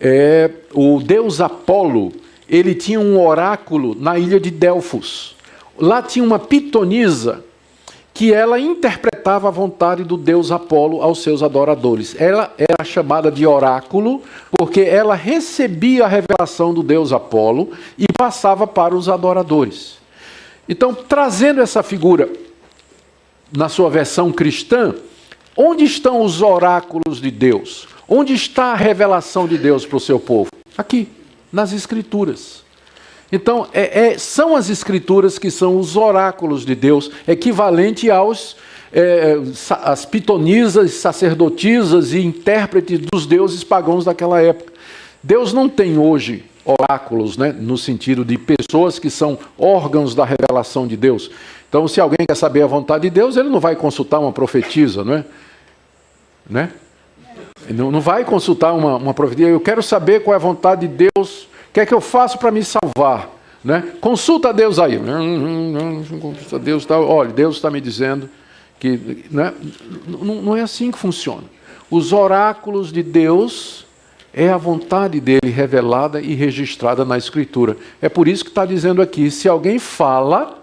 [0.00, 2.12] É, o deus Apolo,
[2.50, 5.36] ele tinha um oráculo na ilha de Delfos.
[5.78, 7.44] Lá tinha uma pitonisa
[8.12, 12.20] que ela interpretava a vontade do deus Apolo aos seus adoradores.
[12.20, 18.66] Ela era chamada de oráculo porque ela recebia a revelação do deus Apolo e passava
[18.66, 19.98] para os adoradores.
[20.68, 22.28] Então, trazendo essa figura
[23.52, 24.94] na sua versão cristã,
[25.56, 27.88] onde estão os oráculos de Deus?
[28.08, 30.50] Onde está a revelação de Deus para o seu povo?
[30.76, 31.08] Aqui,
[31.52, 32.62] nas Escrituras.
[33.32, 38.56] Então, é, é, são as Escrituras que são os oráculos de Deus, equivalente aos
[38.92, 39.38] é,
[39.82, 44.72] as pitonisas, sacerdotisas e intérpretes dos deuses pagãos daquela época.
[45.22, 50.86] Deus não tem hoje oráculos, né, no sentido de pessoas que são órgãos da revelação
[50.86, 51.30] de Deus.
[51.68, 55.04] Então, se alguém quer saber a vontade de Deus, ele não vai consultar uma profetisa,
[55.04, 55.24] não é?
[56.48, 56.70] Né?
[57.68, 59.14] Não, não vai consultar uma, uma.
[59.38, 61.44] Eu quero saber qual é a vontade de Deus.
[61.68, 63.30] O que é que eu faço para me salvar?
[63.62, 63.92] Né?
[64.00, 64.98] Consulta a Deus aí.
[66.20, 66.86] Consulta a Deus.
[66.86, 68.28] Tá, olha, Deus está me dizendo
[68.78, 69.24] que.
[69.30, 69.52] Né?
[70.06, 71.44] Não, não é assim que funciona.
[71.90, 73.86] Os oráculos de Deus
[74.32, 77.76] é a vontade dele revelada e registrada na Escritura.
[78.00, 80.58] É por isso que está dizendo aqui: se alguém fala,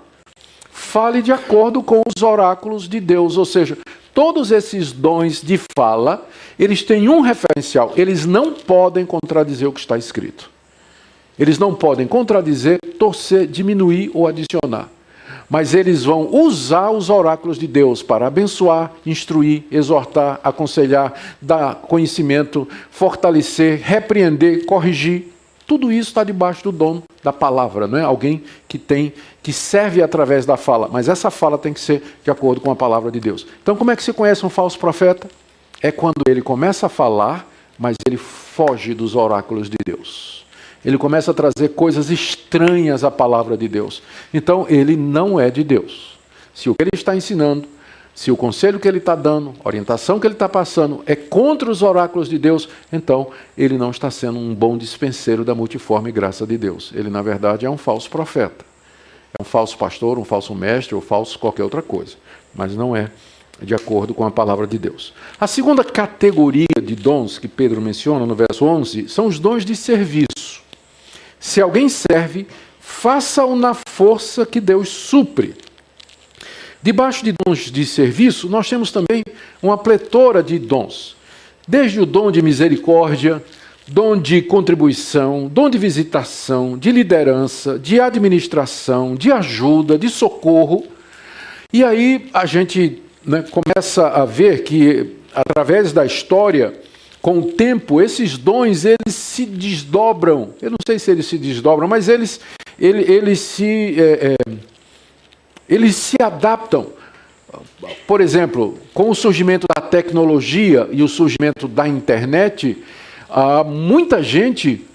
[0.72, 3.38] fale de acordo com os oráculos de Deus.
[3.38, 3.78] Ou seja,
[4.18, 6.28] todos esses dons de fala,
[6.58, 10.50] eles têm um referencial: eles não podem contradizer o que está escrito.
[11.38, 14.90] Eles não podem contradizer, torcer, diminuir ou adicionar
[15.50, 22.68] mas eles vão usar os oráculos de Deus para abençoar, instruir, exortar, aconselhar, dar conhecimento,
[22.92, 25.32] fortalecer, repreender, corrigir.
[25.68, 28.02] Tudo isso está debaixo do dom da palavra, não é?
[28.02, 32.32] Alguém que tem, que serve através da fala, mas essa fala tem que ser de
[32.32, 33.46] acordo com a palavra de Deus.
[33.62, 35.28] Então, como é que se conhece um falso profeta?
[35.82, 40.38] É quando ele começa a falar, mas ele foge dos oráculos de Deus
[40.88, 44.02] ele começa a trazer coisas estranhas à palavra de Deus.
[44.34, 46.18] Então, ele não é de Deus.
[46.54, 47.68] Se o que ele está ensinando,
[48.18, 51.70] se o conselho que ele está dando, a orientação que ele está passando é contra
[51.70, 56.44] os oráculos de Deus, então ele não está sendo um bom dispenseiro da multiforme graça
[56.44, 56.92] de Deus.
[56.96, 58.66] Ele, na verdade, é um falso profeta.
[59.38, 62.16] É um falso pastor, um falso mestre ou falso qualquer outra coisa.
[62.56, 63.12] Mas não é
[63.62, 65.14] de acordo com a palavra de Deus.
[65.40, 69.76] A segunda categoria de dons que Pedro menciona no verso 11 são os dons de
[69.76, 70.64] serviço.
[71.40, 72.48] Se alguém serve,
[72.80, 75.67] faça-o na força que Deus supre.
[76.88, 79.22] Debaixo de dons de serviço, nós temos também
[79.62, 81.18] uma pletora de dons.
[81.68, 83.44] Desde o dom de misericórdia,
[83.86, 90.86] dom de contribuição, dom de visitação, de liderança, de administração, de ajuda, de socorro.
[91.74, 96.74] E aí a gente né, começa a ver que, através da história,
[97.22, 100.54] com o tempo, esses dons eles se desdobram.
[100.62, 102.40] Eu não sei se eles se desdobram, mas eles,
[102.80, 104.54] eles, eles, se, é, é,
[105.70, 106.88] eles se adaptam.
[108.06, 112.84] Por exemplo, com o surgimento da tecnologia e o surgimento da internet,
[113.30, 114.86] há muita gente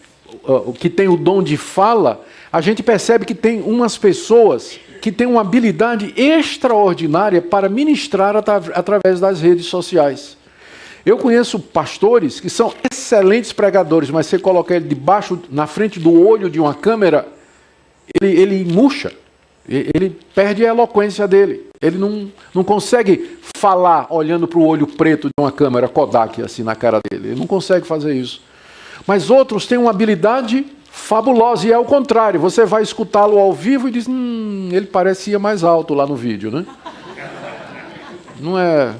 [0.79, 5.27] que tem o dom de fala, a gente percebe que tem umas pessoas que têm
[5.27, 10.37] uma habilidade extraordinária para ministrar através das redes sociais.
[11.05, 16.13] Eu conheço pastores que são excelentes pregadores, mas você coloca ele debaixo, na frente do
[16.13, 17.27] olho de uma câmera,
[18.21, 19.13] ele, ele murcha,
[19.69, 21.69] ele perde a eloquência dele.
[21.81, 26.63] Ele não, não consegue falar olhando para o olho preto de uma câmera Kodak assim
[26.63, 27.29] na cara dele.
[27.29, 28.43] Ele não consegue fazer isso.
[29.07, 32.41] Mas outros têm uma habilidade fabulosa e é o contrário.
[32.41, 36.51] Você vai escutá-lo ao vivo e diz: hum, ele parecia mais alto lá no vídeo,
[36.51, 36.67] né?
[38.41, 38.95] Não é.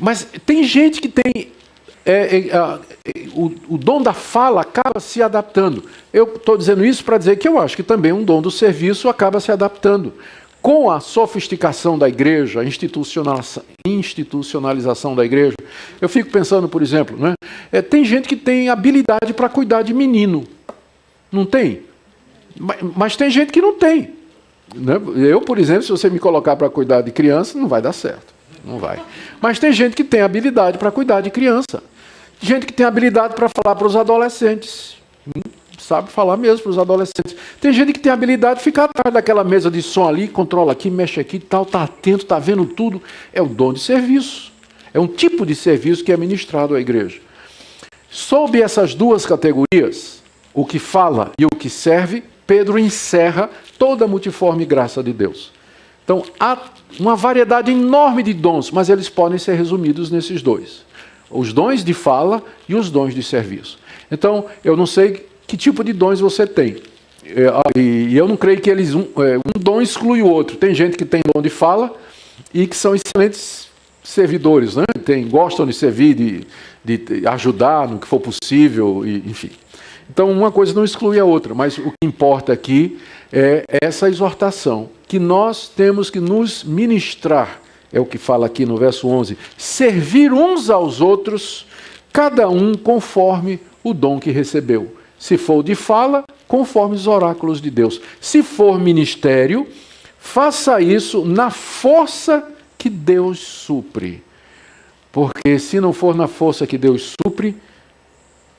[0.00, 1.52] Mas tem gente que tem.
[2.08, 2.78] É, é, é,
[3.34, 5.82] o, o, dom da fala acaba se adaptando.
[6.12, 9.08] Eu estou dizendo isso para dizer que eu acho que também um dom do serviço
[9.08, 10.12] acaba se adaptando.
[10.62, 15.56] Com a sofisticação da igreja, a institucionalização da igreja,
[16.00, 17.34] eu fico pensando, por exemplo, né,
[17.72, 20.44] é, tem gente que tem habilidade para cuidar de menino.
[21.32, 21.80] Não tem?
[22.56, 24.12] Mas, mas tem gente que não tem.
[24.76, 24.94] Né?
[25.28, 28.32] Eu, por exemplo, se você me colocar para cuidar de criança, não vai dar certo.
[28.64, 29.02] Não vai.
[29.40, 31.82] Mas tem gente que tem habilidade para cuidar de criança.
[32.40, 34.96] Gente que tem habilidade para falar para os adolescentes.
[35.78, 37.36] Sabe falar mesmo para os adolescentes.
[37.60, 40.90] Tem gente que tem habilidade de ficar atrás daquela mesa de som ali, controla aqui,
[40.90, 43.00] mexe aqui, tal, está atento, está vendo tudo.
[43.32, 44.52] É o dom de serviço.
[44.92, 47.20] É um tipo de serviço que é ministrado à igreja.
[48.10, 50.22] Sob essas duas categorias,
[50.54, 55.52] o que fala e o que serve, Pedro encerra toda a multiforme graça de Deus.
[56.02, 56.56] Então, há
[56.98, 60.84] uma variedade enorme de dons, mas eles podem ser resumidos nesses dois:
[61.30, 63.78] os dons de fala e os dons de serviço.
[64.10, 66.76] Então, eu não sei que tipo de dons você tem.
[67.24, 70.56] É, e eu não creio que eles um, é, um dom exclui o outro.
[70.56, 71.94] Tem gente que tem dom de fala
[72.54, 73.68] e que são excelentes
[74.02, 74.84] servidores, né?
[75.04, 79.50] Tem, gostam de servir, de, de ajudar no que for possível, e, enfim.
[80.08, 82.98] Então, uma coisa não exclui a outra, mas o que importa aqui
[83.32, 87.60] é essa exortação, que nós temos que nos ministrar,
[87.92, 91.66] é o que fala aqui no verso 11, servir uns aos outros,
[92.12, 94.96] cada um conforme o dom que recebeu.
[95.18, 98.00] Se for de fala, conforme os oráculos de Deus.
[98.20, 99.66] Se for ministério,
[100.18, 102.46] faça isso na força
[102.76, 104.22] que Deus supre.
[105.10, 107.56] Porque se não for na força que Deus supre,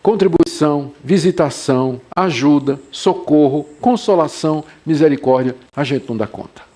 [0.01, 6.66] contribuição, visitação, ajuda, socorro, consolação, misericórdia, a gente não dá conta.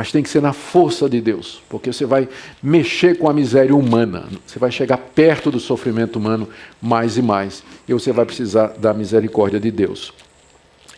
[0.00, 2.26] Mas tem que ser na força de Deus, porque você vai
[2.62, 6.48] mexer com a miséria humana, você vai chegar perto do sofrimento humano
[6.80, 10.10] mais e mais, e você vai precisar da misericórdia de Deus.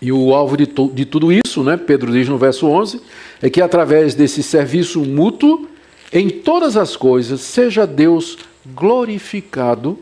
[0.01, 3.01] E o alvo de, de tudo isso, né, Pedro diz no verso 11,
[3.43, 5.67] é que através desse serviço mútuo,
[6.13, 9.99] em todas as coisas, seja Deus glorificado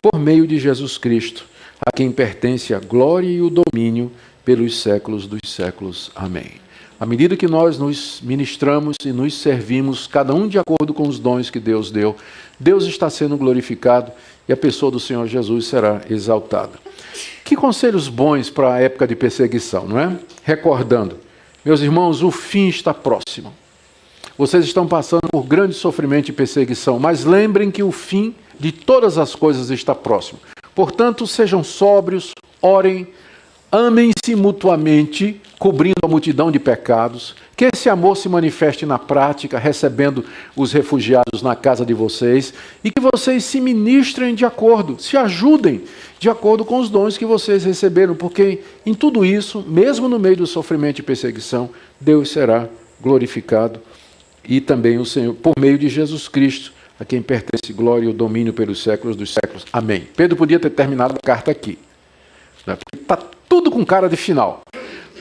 [0.00, 1.44] por meio de Jesus Cristo,
[1.84, 4.12] a quem pertence a glória e o domínio
[4.44, 6.12] pelos séculos dos séculos.
[6.14, 6.63] Amém.
[7.04, 11.18] À medida que nós nos ministramos e nos servimos, cada um de acordo com os
[11.18, 12.16] dons que Deus deu,
[12.58, 14.10] Deus está sendo glorificado
[14.48, 16.78] e a pessoa do Senhor Jesus será exaltada.
[17.44, 20.16] Que conselhos bons para a época de perseguição, não é?
[20.44, 21.18] Recordando,
[21.62, 23.52] meus irmãos, o fim está próximo.
[24.38, 29.18] Vocês estão passando por grande sofrimento e perseguição, mas lembrem que o fim de todas
[29.18, 30.40] as coisas está próximo.
[30.74, 33.08] Portanto, sejam sóbrios, orem,
[33.74, 40.24] amem-se mutuamente, cobrindo a multidão de pecados, que esse amor se manifeste na prática, recebendo
[40.54, 45.82] os refugiados na casa de vocês, e que vocês se ministrem de acordo, se ajudem
[46.20, 50.36] de acordo com os dons que vocês receberam, porque em tudo isso, mesmo no meio
[50.36, 51.68] do sofrimento e perseguição,
[52.00, 52.68] Deus será
[53.00, 53.80] glorificado
[54.48, 58.12] e também o Senhor por meio de Jesus Cristo a quem pertence glória e o
[58.12, 59.64] domínio pelos séculos dos séculos.
[59.72, 60.06] Amém.
[60.16, 61.76] Pedro podia ter terminado a carta aqui,
[62.64, 62.76] né?
[62.76, 64.62] porque está tudo com cara de final.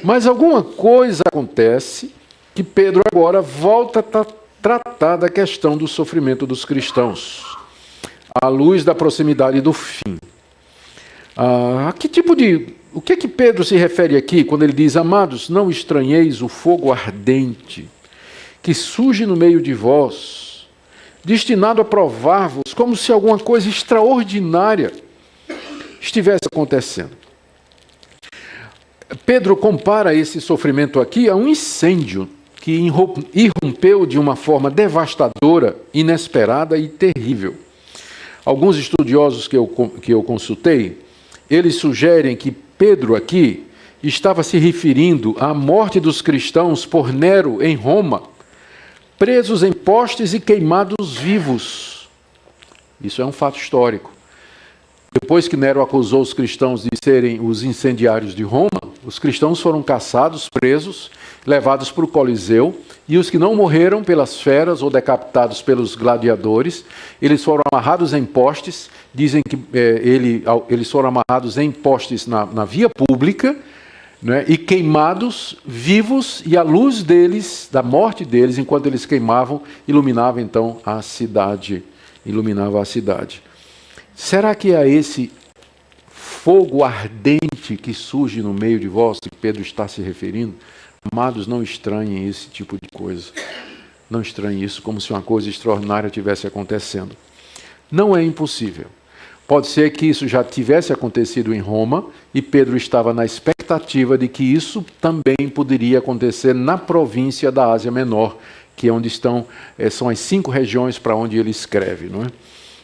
[0.03, 2.13] Mas alguma coisa acontece
[2.53, 4.25] que Pedro agora volta a
[4.61, 7.57] tratar da questão do sofrimento dos cristãos,
[8.41, 10.17] à luz da proximidade do fim.
[11.35, 12.75] Ah, que tipo de.
[12.93, 16.47] O que é que Pedro se refere aqui quando ele diz: Amados, não estranheis o
[16.47, 17.89] fogo ardente
[18.61, 20.67] que surge no meio de vós
[21.23, 24.91] destinado a provar-vos como se alguma coisa extraordinária
[26.01, 27.22] estivesse acontecendo.
[29.25, 32.71] Pedro compara esse sofrimento aqui a um incêndio que
[33.33, 37.55] irrompeu de uma forma devastadora, inesperada e terrível.
[38.45, 39.67] Alguns estudiosos que eu,
[40.01, 40.99] que eu consultei,
[41.49, 43.65] eles sugerem que Pedro aqui
[44.01, 48.23] estava se referindo à morte dos cristãos por Nero em Roma,
[49.17, 52.09] presos em postes e queimados vivos.
[53.01, 54.11] Isso é um fato histórico.
[55.11, 59.83] Depois que Nero acusou os cristãos de serem os incendiários de Roma, os cristãos foram
[59.83, 61.11] caçados, presos,
[61.45, 62.77] levados para o Coliseu,
[63.07, 66.85] e os que não morreram pelas feras ou decapitados pelos gladiadores,
[67.21, 72.45] eles foram amarrados em postes, dizem que é, ele, eles foram amarrados em postes na,
[72.45, 73.55] na via pública,
[74.21, 80.41] né, e queimados vivos, e a luz deles, da morte deles, enquanto eles queimavam, iluminava
[80.41, 81.83] então a cidade,
[82.25, 83.43] iluminava a cidade.
[84.15, 85.29] Será que é esse
[86.33, 90.55] fogo ardente que surge no meio de vós, que Pedro está se referindo?
[91.09, 93.31] Amados, não estranhem esse tipo de coisa.
[94.09, 97.15] Não estranhem isso como se uma coisa extraordinária tivesse acontecendo.
[97.89, 98.87] Não é impossível.
[99.47, 104.27] Pode ser que isso já tivesse acontecido em Roma e Pedro estava na expectativa de
[104.27, 108.37] que isso também poderia acontecer na província da Ásia Menor,
[108.75, 109.45] que é onde estão,
[109.77, 112.27] eh, são as cinco regiões para onde ele escreve, não é?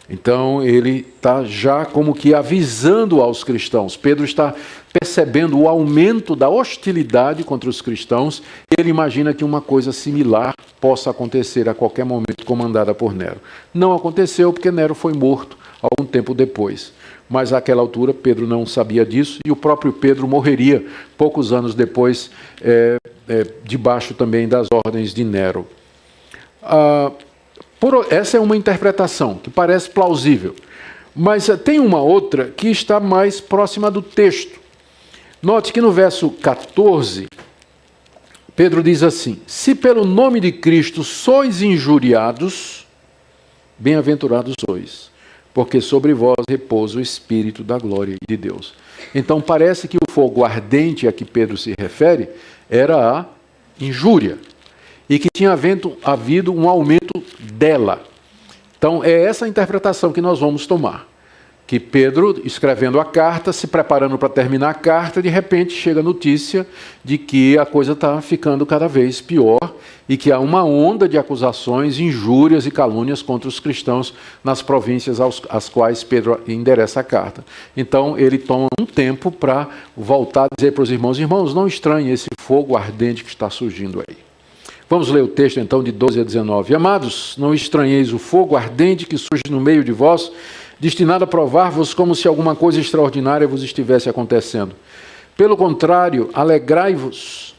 [0.09, 3.95] Então ele está já como que avisando aos cristãos.
[3.95, 4.55] Pedro está
[4.91, 8.41] percebendo o aumento da hostilidade contra os cristãos
[8.71, 13.37] e ele imagina que uma coisa similar possa acontecer a qualquer momento, comandada por Nero.
[13.71, 16.91] Não aconteceu porque Nero foi morto algum tempo depois.
[17.29, 20.83] Mas àquela altura Pedro não sabia disso e o próprio Pedro morreria
[21.15, 22.97] poucos anos depois, é,
[23.27, 25.67] é, debaixo também das ordens de Nero.
[26.63, 27.11] Ah,
[27.79, 30.55] por, essa é uma interpretação que parece plausível,
[31.15, 34.59] mas eh, tem uma outra que está mais próxima do texto.
[35.41, 37.27] Note que no verso 14,
[38.55, 42.85] Pedro diz assim: Se pelo nome de Cristo sois injuriados,
[43.77, 45.09] bem-aventurados sois,
[45.53, 48.73] porque sobre vós repousa o Espírito da glória de Deus.
[49.15, 52.29] Então parece que o fogo ardente a que Pedro se refere
[52.69, 53.25] era a
[53.79, 54.37] injúria
[55.09, 55.57] e que tinha
[56.03, 57.18] havido um aumento
[57.59, 58.01] dela.
[58.77, 61.05] Então, é essa interpretação que nós vamos tomar.
[61.67, 66.03] Que Pedro, escrevendo a carta, se preparando para terminar a carta, de repente chega a
[66.03, 66.65] notícia
[67.03, 69.59] de que a coisa está ficando cada vez pior
[70.07, 75.19] e que há uma onda de acusações, injúrias e calúnias contra os cristãos nas províncias
[75.19, 77.45] aos, às quais Pedro endereça a carta.
[77.77, 82.11] Então, ele toma um tempo para voltar a dizer para os irmãos: irmãos, não estranhem
[82.11, 84.28] esse fogo ardente que está surgindo aí.
[84.89, 86.73] Vamos ler o texto então de 12 a 19.
[86.73, 90.31] Amados, não estranheis o fogo ardente que surge no meio de vós,
[90.79, 94.73] destinado a provar-vos como se alguma coisa extraordinária vos estivesse acontecendo.
[95.37, 97.53] Pelo contrário, alegrai-vos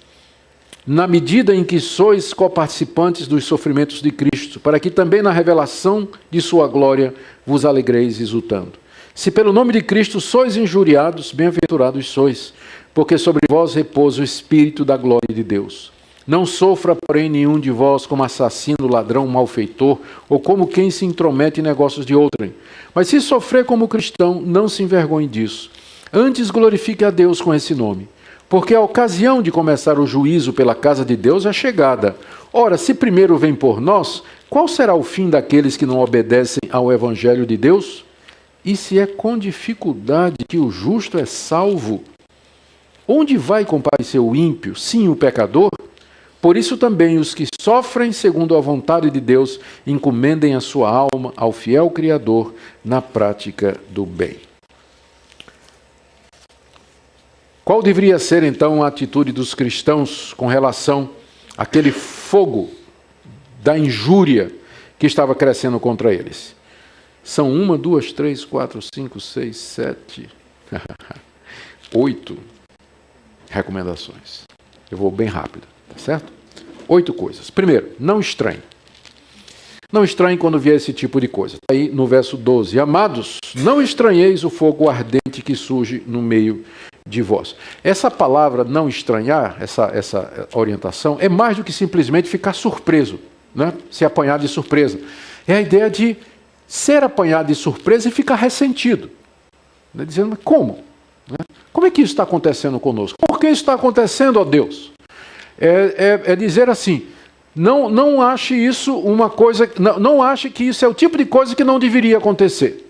[0.84, 6.08] na medida em que sois coparticipantes dos sofrimentos de Cristo, para que também na revelação
[6.32, 7.14] de sua glória
[7.46, 8.72] vos alegreis exultando.
[9.14, 12.52] Se pelo nome de Cristo sois injuriados, bem-aventurados sois,
[12.92, 15.92] porque sobre vós repousa o Espírito da glória de Deus.
[16.30, 21.58] Não sofra, porém, nenhum de vós como assassino, ladrão, malfeitor, ou como quem se intromete
[21.58, 22.54] em negócios de outrem.
[22.94, 25.72] Mas se sofrer como cristão, não se envergonhe disso.
[26.12, 28.08] Antes glorifique a Deus com esse nome.
[28.48, 32.14] Porque a ocasião de começar o juízo pela casa de Deus é chegada.
[32.52, 36.92] Ora, se primeiro vem por nós, qual será o fim daqueles que não obedecem ao
[36.92, 38.04] Evangelho de Deus?
[38.64, 42.04] E se é com dificuldade que o justo é salvo,
[43.08, 45.70] onde vai comparecer o ímpio, sim o pecador?
[46.40, 51.32] Por isso também os que sofrem segundo a vontade de Deus encomendem a sua alma
[51.36, 54.38] ao fiel Criador na prática do bem.
[57.62, 61.10] Qual deveria ser então a atitude dos cristãos com relação
[61.56, 62.70] àquele fogo
[63.62, 64.50] da injúria
[64.98, 66.56] que estava crescendo contra eles?
[67.22, 70.28] São uma, duas, três, quatro, cinco, seis, sete,
[71.94, 72.38] oito
[73.50, 74.44] recomendações.
[74.90, 75.69] Eu vou bem rápido.
[75.90, 76.32] Tá certo?
[76.88, 77.50] Oito coisas.
[77.50, 78.62] Primeiro, não estranhe.
[79.92, 81.56] Não estranhe quando vier esse tipo de coisa.
[81.66, 86.64] Tá aí no verso 12: Amados, não estranheis o fogo ardente que surge no meio
[87.06, 87.56] de vós.
[87.82, 93.18] Essa palavra não estranhar, essa, essa orientação, é mais do que simplesmente ficar surpreso,
[93.54, 93.74] né?
[93.90, 95.00] se apanhar de surpresa.
[95.46, 96.16] É a ideia de
[96.68, 99.10] ser apanhado de surpresa e ficar ressentido.
[99.92, 100.04] Né?
[100.04, 100.84] Dizendo, como?
[101.28, 101.38] Né?
[101.72, 103.18] Como é que isso está acontecendo conosco?
[103.26, 104.92] Por que isso está acontecendo, ó Deus?
[105.60, 107.06] É, é, é dizer assim:
[107.54, 111.24] não, não ache isso uma coisa, não, não ache que isso é o tipo de
[111.24, 112.86] coisa que não deveria acontecer.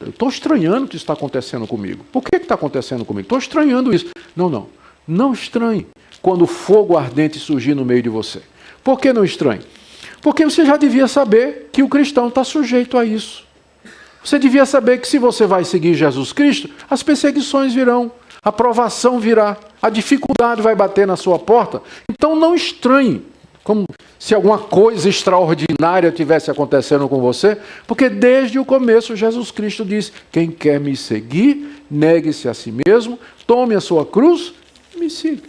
[0.00, 2.04] Eu estou estranhando o que está acontecendo comigo.
[2.10, 3.26] Por que está acontecendo comigo?
[3.26, 4.10] Estou estranhando isso.
[4.34, 4.66] Não, não.
[5.06, 5.86] Não estranhe
[6.22, 8.40] quando fogo ardente surgir no meio de você.
[8.82, 9.60] Por que não estranhe?
[10.22, 13.44] Porque você já devia saber que o cristão está sujeito a isso.
[14.22, 18.12] Você devia saber que se você vai seguir Jesus Cristo, as perseguições virão,
[18.42, 21.82] a provação virá, a dificuldade vai bater na sua porta.
[22.10, 23.22] Então não estranhe,
[23.62, 23.84] como
[24.18, 30.12] se alguma coisa extraordinária tivesse acontecendo com você, porque desde o começo Jesus Cristo diz:
[30.32, 34.54] quem quer me seguir, negue-se a si mesmo, tome a sua cruz
[34.94, 35.42] e me siga.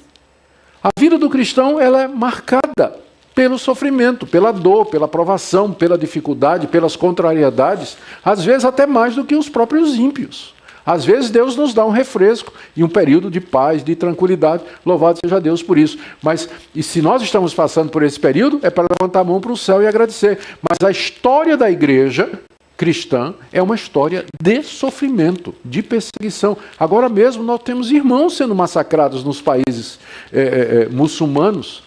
[0.84, 3.00] A vida do cristão ela é marcada
[3.34, 9.24] pelo sofrimento, pela dor, pela provação, pela dificuldade, pelas contrariedades, às vezes até mais do
[9.24, 10.54] que os próprios ímpios.
[10.92, 14.64] Às vezes Deus nos dá um refresco e um período de paz, de tranquilidade.
[14.86, 15.98] Louvado seja Deus por isso.
[16.22, 19.54] Mas e se nós estamos passando por esse período, é para levantar a mão para
[19.54, 20.38] o céu e agradecer.
[20.62, 22.30] Mas a história da igreja
[22.76, 26.58] cristã é uma história de sofrimento, de perseguição.
[26.78, 29.98] Agora mesmo nós temos irmãos sendo massacrados nos países
[30.34, 31.84] é, é, muçulmanos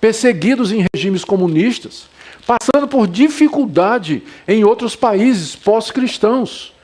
[0.00, 2.06] perseguidos em regimes comunistas,
[2.44, 6.76] passando por dificuldade em outros países pós-cristãos.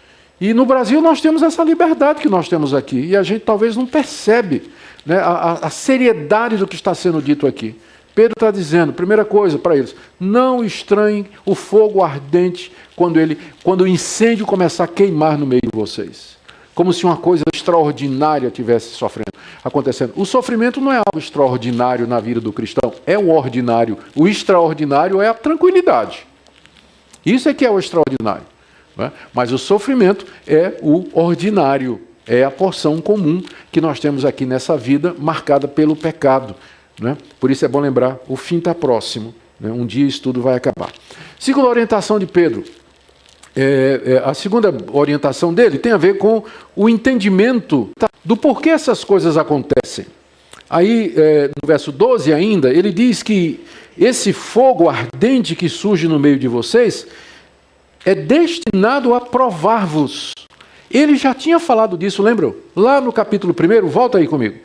[0.45, 3.79] E no Brasil nós temos essa liberdade que nós temos aqui, e a gente talvez
[3.79, 4.71] não percebe
[5.07, 7.75] né, a, a seriedade do que está sendo dito aqui.
[8.15, 13.85] Pedro está dizendo, primeira coisa para eles, não estranhem o fogo ardente quando, ele, quando
[13.85, 16.37] o incêndio começar a queimar no meio de vocês.
[16.75, 19.33] Como se uma coisa extraordinária tivesse sofrendo
[19.65, 20.13] acontecendo.
[20.15, 23.97] O sofrimento não é algo extraordinário na vida do cristão, é o ordinário.
[24.15, 26.27] O extraordinário é a tranquilidade.
[27.25, 28.53] Isso é que é o extraordinário.
[28.99, 29.11] É?
[29.33, 33.43] Mas o sofrimento é o ordinário, é a porção comum
[33.73, 36.55] que nós temos aqui nessa vida marcada pelo pecado.
[37.03, 37.17] É?
[37.41, 39.35] Por isso é bom lembrar: o fim está próximo.
[39.59, 39.71] Né?
[39.71, 40.93] Um dia isso tudo vai acabar.
[41.39, 42.65] Segunda orientação de Pedro.
[43.57, 46.43] É, é, a segunda orientação dele tem a ver com
[46.75, 47.91] o entendimento
[48.25, 50.07] do porquê essas coisas acontecem.
[50.69, 53.65] Aí, é, no verso 12 ainda, ele diz que
[53.97, 57.07] esse fogo ardente que surge no meio de vocês
[58.05, 60.33] é destinado a provar-vos.
[60.91, 62.55] Ele já tinha falado disso, lembram?
[62.77, 64.59] Lá no capítulo 1, volta aí comigo.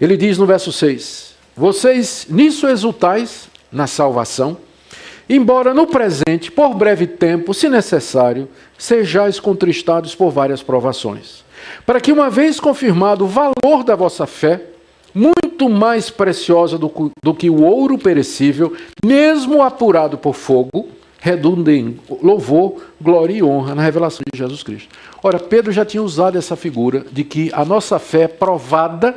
[0.00, 4.56] Ele diz no verso 6: Vocês nisso exultais na salvação,
[5.28, 11.44] embora no presente, por breve tempo, se necessário, sejais contristados por várias provações,
[11.84, 14.62] para que, uma vez confirmado o valor da vossa fé,
[15.14, 20.88] muito mais preciosa do, do que o ouro perecível, mesmo apurado por fogo,
[21.24, 24.94] redunde em louvor, glória e honra na revelação de Jesus Cristo.
[25.22, 29.16] Ora, Pedro já tinha usado essa figura de que a nossa fé é provada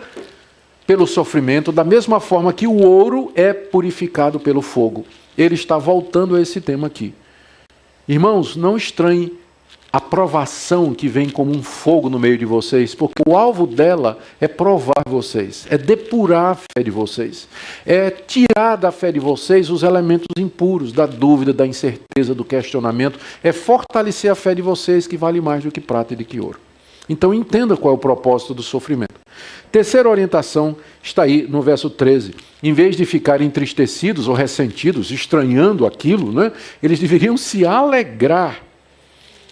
[0.86, 5.06] pelo sofrimento, da mesma forma que o ouro é purificado pelo fogo.
[5.38, 7.14] Ele está voltando a esse tema aqui.
[8.08, 9.34] Irmãos, não estranhem
[9.98, 14.20] a provação que vem como um fogo no meio de vocês, porque o alvo dela
[14.40, 17.48] é provar vocês, é depurar a fé de vocês,
[17.84, 23.18] é tirar da fé de vocês os elementos impuros, da dúvida, da incerteza, do questionamento,
[23.44, 26.40] é fortalecer a fé de vocês que vale mais do que prata e do que
[26.40, 26.60] ouro.
[27.10, 29.16] Então entenda qual é o propósito do sofrimento.
[29.72, 32.36] Terceira orientação está aí no verso 13.
[32.62, 36.52] Em vez de ficarem entristecidos ou ressentidos, estranhando aquilo, né,
[36.84, 38.67] eles deveriam se alegrar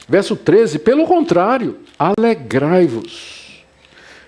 [0.07, 3.63] Verso 13: Pelo contrário, alegrai-vos,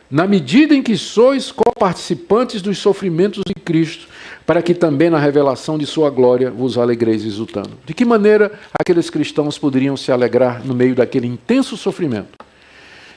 [0.10, 4.08] na medida em que sois coparticipantes dos sofrimentos de Cristo,
[4.46, 7.72] para que também na revelação de Sua glória vos alegreis exultando.
[7.86, 12.38] De que maneira aqueles cristãos poderiam se alegrar no meio daquele intenso sofrimento?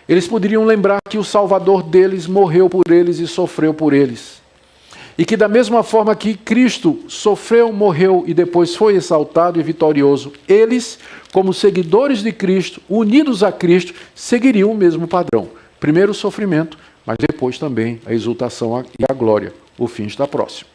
[0.09, 4.40] Eles poderiam lembrar que o Salvador deles morreu por eles e sofreu por eles.
[5.21, 10.33] E que, da mesma forma que Cristo sofreu, morreu e depois foi exaltado e vitorioso,
[10.49, 10.99] eles,
[11.31, 15.51] como seguidores de Cristo, unidos a Cristo, seguiriam o mesmo padrão.
[15.79, 19.53] Primeiro o sofrimento, mas depois também a exultação e a glória.
[19.77, 20.71] O fim está próximo.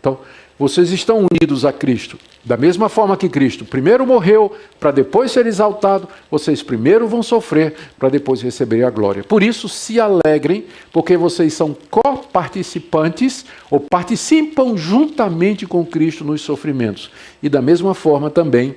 [0.00, 0.20] Então,
[0.62, 2.16] vocês estão unidos a Cristo.
[2.44, 7.74] Da mesma forma que Cristo primeiro morreu para depois ser exaltado, vocês primeiro vão sofrer
[7.98, 9.24] para depois receber a glória.
[9.24, 17.10] Por isso, se alegrem, porque vocês são coparticipantes ou participam juntamente com Cristo nos sofrimentos.
[17.42, 18.76] E da mesma forma também,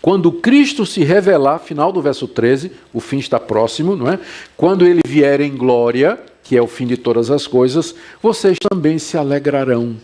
[0.00, 4.20] quando Cristo se revelar, final do verso 13, o fim está próximo, não é?
[4.56, 7.92] Quando ele vier em glória, que é o fim de todas as coisas,
[8.22, 9.96] vocês também se alegrarão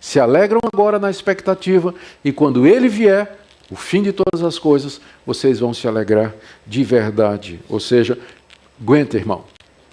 [0.00, 1.94] Se alegram agora na expectativa,
[2.24, 3.38] e quando ele vier,
[3.70, 6.34] o fim de todas as coisas, vocês vão se alegrar
[6.66, 7.60] de verdade.
[7.68, 8.18] Ou seja,
[8.80, 9.44] aguenta, irmão.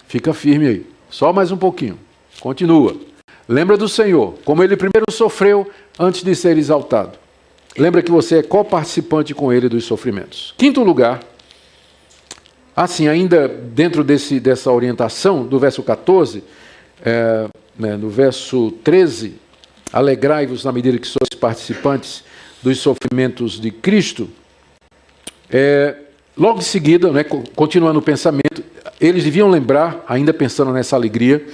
[0.06, 0.86] Fica firme aí.
[1.08, 1.98] Só mais um pouquinho.
[2.40, 2.94] Continua.
[3.48, 7.18] Lembra do Senhor, como ele primeiro sofreu antes de ser exaltado.
[7.76, 10.54] lembra que você é coparticipante com ele dos sofrimentos.
[10.58, 11.20] Quinto lugar,
[12.76, 16.44] assim, ainda dentro desse, dessa orientação, do verso 14,
[17.04, 17.48] é,
[17.78, 19.34] né, no verso 13,
[19.92, 22.24] alegrai-vos na medida que sois participantes
[22.62, 24.28] dos sofrimentos de Cristo.
[25.50, 25.96] É,
[26.36, 28.62] logo em seguida, né, continuando o pensamento,
[29.00, 31.44] eles deviam lembrar, ainda pensando nessa alegria,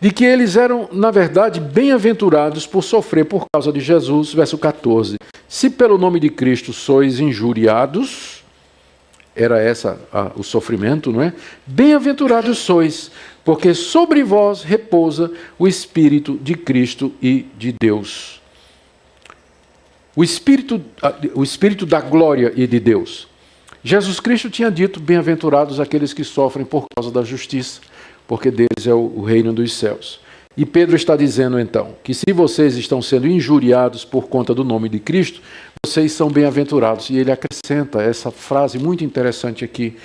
[0.00, 5.16] de que eles eram, na verdade, bem-aventurados por sofrer por causa de Jesus, verso 14.
[5.48, 8.44] Se pelo nome de Cristo sois injuriados,
[9.34, 11.32] era essa a, o sofrimento, não é?
[11.66, 13.10] Bem-aventurados sois,
[13.48, 18.42] porque sobre vós repousa o Espírito de Cristo e de Deus.
[20.14, 20.84] O Espírito,
[21.34, 23.26] o Espírito da glória e de Deus.
[23.82, 27.80] Jesus Cristo tinha dito: Bem-aventurados aqueles que sofrem por causa da justiça
[28.26, 30.20] porque deles é o reino dos céus.
[30.54, 34.90] E Pedro está dizendo então que se vocês estão sendo injuriados por conta do nome
[34.90, 35.40] de Cristo,
[35.86, 37.08] vocês são bem-aventurados.
[37.08, 39.96] E ele acrescenta essa frase muito interessante aqui: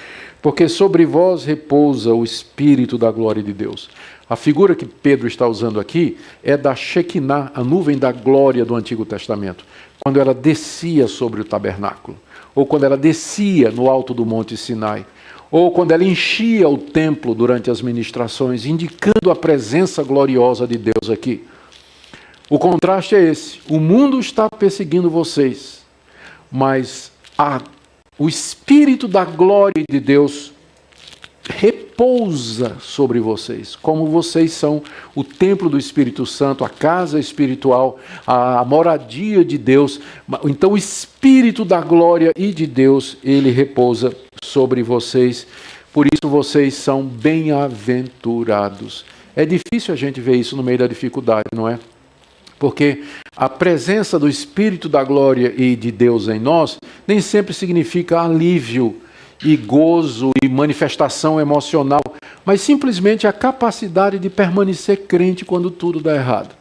[0.43, 3.89] porque sobre vós repousa o Espírito da glória de Deus.
[4.29, 8.75] A figura que Pedro está usando aqui é da Shekinah, a nuvem da glória do
[8.75, 9.65] Antigo Testamento,
[10.03, 12.17] quando ela descia sobre o tabernáculo,
[12.53, 15.05] ou quando ela descia no alto do Monte Sinai
[15.53, 21.11] ou quando ela enchia o templo durante as ministrações, indicando a presença gloriosa de Deus
[21.11, 21.45] aqui.
[22.49, 25.83] O contraste é esse: o mundo está perseguindo vocês,
[26.51, 27.61] mas a,
[28.17, 30.53] o Espírito da glória de Deus
[31.49, 34.81] repousa sobre vocês, como vocês são
[35.13, 39.99] o templo do Espírito Santo, a casa espiritual, a moradia de Deus.
[40.45, 45.45] Então, o Espírito da glória e de Deus, ele repousa sobre vocês.
[45.91, 49.03] Por isso vocês são bem-aventurados.
[49.35, 51.77] É difícil a gente ver isso no meio da dificuldade, não é?
[52.63, 53.03] Porque
[53.35, 59.01] a presença do Espírito da glória e de Deus em nós nem sempre significa alívio
[59.43, 61.99] e gozo e manifestação emocional,
[62.45, 66.55] mas simplesmente a capacidade de permanecer crente quando tudo dá errado.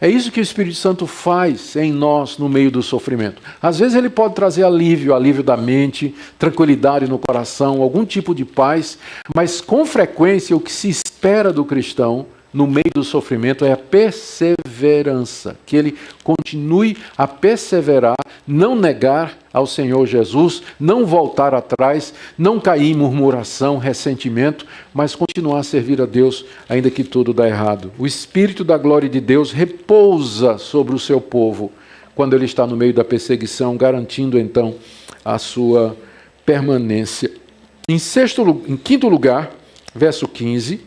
[0.00, 3.42] É isso que o Espírito Santo faz em nós no meio do sofrimento.
[3.60, 8.44] Às vezes ele pode trazer alívio, alívio da mente, tranquilidade no coração, algum tipo de
[8.44, 8.96] paz,
[9.34, 13.76] mas com frequência o que se espera do cristão no meio do sofrimento é a
[13.76, 15.94] perseverança, que ele
[16.24, 18.16] continue a perseverar,
[18.48, 25.58] não negar ao Senhor Jesus, não voltar atrás, não cair em murmuração, ressentimento, mas continuar
[25.58, 27.92] a servir a Deus, ainda que tudo dá errado.
[27.98, 31.70] O Espírito da glória de Deus repousa sobre o seu povo
[32.14, 34.76] quando ele está no meio da perseguição, garantindo então
[35.22, 35.94] a sua
[36.46, 37.30] permanência.
[37.86, 39.50] Em sexto, em quinto lugar,
[39.94, 40.85] verso 15,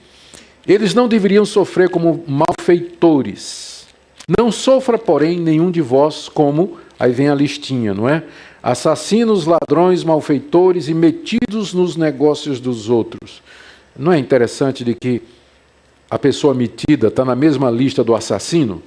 [0.69, 3.87] eles não deveriam sofrer como malfeitores.
[4.37, 8.23] Não sofra, porém, nenhum de vós como, aí vem a listinha, não é?
[8.61, 13.41] Assassinos, ladrões, malfeitores e metidos nos negócios dos outros.
[13.97, 15.23] Não é interessante de que
[16.07, 18.83] a pessoa metida está na mesma lista do assassino?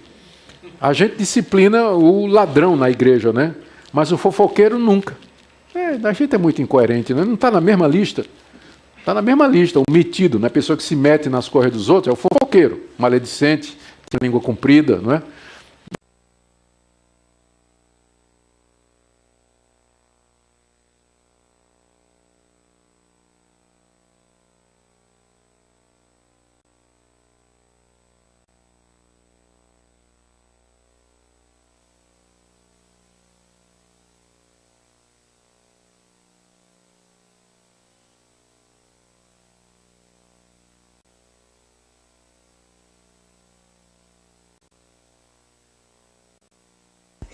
[0.81, 3.57] A gente disciplina o ladrão na igreja, né?
[3.93, 5.17] Mas o fofoqueiro nunca.
[5.75, 7.25] É, a gente é muito incoerente, né?
[7.25, 8.25] não está na mesma lista.
[9.03, 10.47] Está na mesma lista, o metido, né?
[10.47, 13.77] a pessoa que se mete nas corres dos outros, é o fofoqueiro, maledicente,
[14.09, 15.23] tem língua comprida, não é?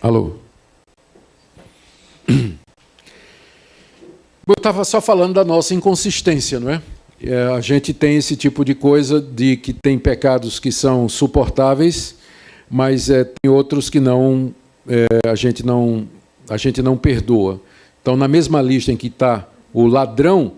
[0.00, 0.34] Alô?
[4.46, 6.80] Eu estava só falando da nossa inconsistência, não é?
[7.20, 7.48] é?
[7.48, 12.14] A gente tem esse tipo de coisa de que tem pecados que são suportáveis,
[12.70, 14.54] mas é, tem outros que não
[14.88, 16.06] é, a gente não
[16.48, 17.60] a gente não perdoa.
[18.00, 20.52] Então, na mesma lista em que está o ladrão,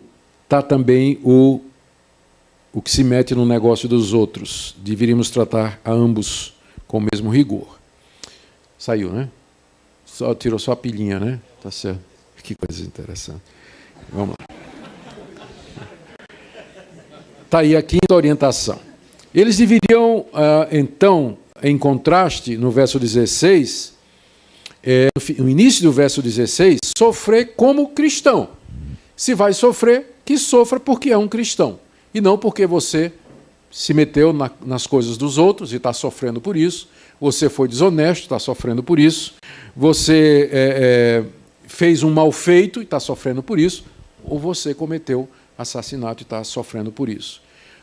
[0.45, 1.61] está também o
[2.73, 4.77] o que se mete no negócio dos outros.
[4.79, 6.55] Deveríamos tratar a ambos
[6.87, 7.80] com o mesmo rigor.
[8.81, 9.29] Saiu, né?
[10.07, 11.39] Só, tirou só a pilhinha, né?
[11.63, 12.01] Tá certo.
[12.43, 13.43] Que coisa interessante.
[14.09, 14.57] Vamos lá.
[17.45, 18.81] Está aí a quinta orientação.
[19.35, 23.93] Eles deveriam, ah, então, em contraste, no verso 16,
[24.83, 28.49] é, no início do verso 16, sofrer como cristão.
[29.15, 31.79] Se vai sofrer, que sofra porque é um cristão.
[32.15, 33.13] E não porque você
[33.71, 36.89] se meteu na, nas coisas dos outros e está sofrendo por isso.
[37.21, 39.35] Você foi desonesto, está sofrendo por isso.
[39.77, 41.25] Você é, é,
[41.69, 43.85] fez um mal feito e está sofrendo por isso.
[44.25, 47.43] Ou você cometeu assassinato e está sofrendo por isso.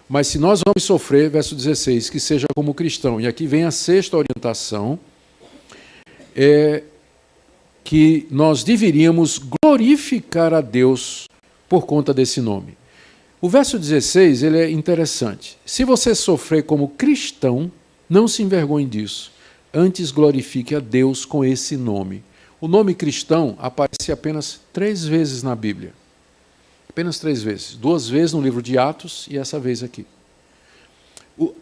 [0.09, 3.19] Mas se nós vamos sofrer, verso 16, que seja como cristão.
[3.21, 4.97] E aqui vem a sexta orientação,
[6.35, 6.83] é
[7.83, 11.27] que nós deveríamos glorificar a Deus
[11.69, 12.77] por conta desse nome.
[13.39, 15.57] O verso 16 ele é interessante.
[15.65, 17.71] Se você sofrer como cristão,
[18.09, 19.31] não se envergonhe disso.
[19.73, 22.23] Antes glorifique a Deus com esse nome.
[22.59, 25.93] O nome cristão aparece apenas três vezes na Bíblia.
[26.89, 27.75] Apenas três vezes.
[27.75, 30.05] Duas vezes no livro de Atos e essa vez aqui.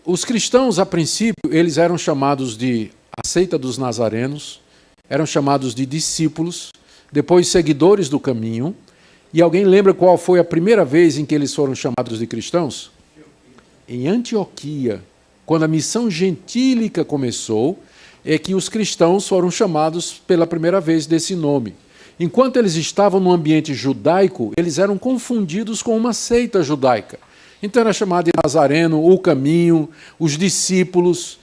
[0.05, 4.61] os cristãos, a princípio, eles eram chamados de a seita dos nazarenos,
[5.09, 6.71] eram chamados de discípulos,
[7.11, 8.75] depois seguidores do caminho,
[9.33, 12.91] e alguém lembra qual foi a primeira vez em que eles foram chamados de cristãos?
[13.87, 15.03] Em Antioquia,
[15.45, 17.79] quando a missão gentílica começou,
[18.25, 21.75] é que os cristãos foram chamados pela primeira vez desse nome.
[22.19, 27.19] Enquanto eles estavam no ambiente judaico, eles eram confundidos com uma seita judaica.
[27.61, 31.37] Então era chamado de Nazareno, o caminho, os discípulos.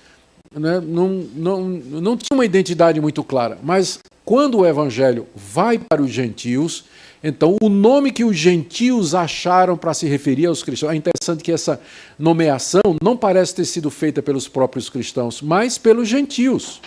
[0.55, 0.81] Né?
[0.81, 3.59] Não, não, não tinha uma identidade muito clara.
[3.63, 6.85] Mas quando o evangelho vai para os gentios,
[7.23, 11.53] então, o nome que os gentios acharam para se referir aos cristãos, é interessante que
[11.53, 11.81] essa
[12.19, 16.81] nomeação não parece ter sido feita pelos próprios cristãos, mas pelos gentios.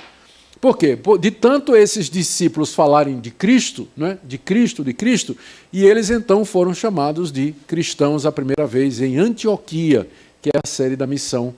[0.59, 0.97] Por quê?
[1.19, 4.17] De tanto esses discípulos falarem de Cristo, né?
[4.23, 5.37] de Cristo, de Cristo,
[5.71, 10.07] e eles então foram chamados de cristãos a primeira vez em Antioquia,
[10.41, 11.53] que é a série da missão,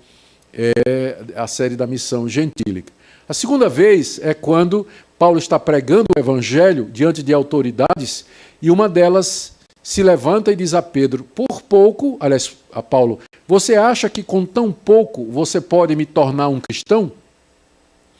[0.53, 2.91] é a série da missão gentílica.
[3.29, 8.25] A segunda vez é quando Paulo está pregando o evangelho diante de autoridades
[8.61, 13.75] e uma delas se levanta e diz a Pedro: Por pouco, aliás, a Paulo, você
[13.75, 17.11] acha que com tão pouco você pode me tornar um cristão?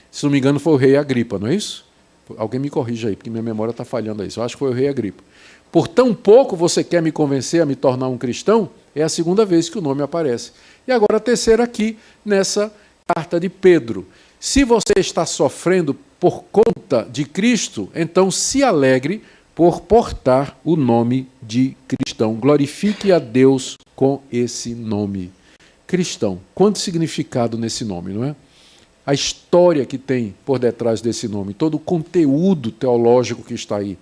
[0.10, 1.86] Se não me engano, foi o rei Agripa, não é isso?
[2.38, 4.30] Alguém me corrija aí, porque minha memória está falhando aí.
[4.36, 5.24] Eu acho que foi o rei Agripa.
[5.72, 8.70] Por tão pouco você quer me convencer a me tornar um cristão?
[8.96, 10.52] É a segunda vez que o nome aparece.
[10.88, 12.72] E agora a terceira aqui, nessa
[13.14, 14.08] carta de Pedro.
[14.40, 19.22] Se você está sofrendo por conta de Cristo, então se alegre
[19.58, 22.36] por portar o nome de cristão.
[22.36, 25.32] Glorifique a Deus com esse nome.
[25.88, 26.40] Cristão.
[26.54, 28.36] Quanto significado nesse nome, não é?
[29.04, 33.98] A história que tem por detrás desse nome, todo o conteúdo teológico que está aí,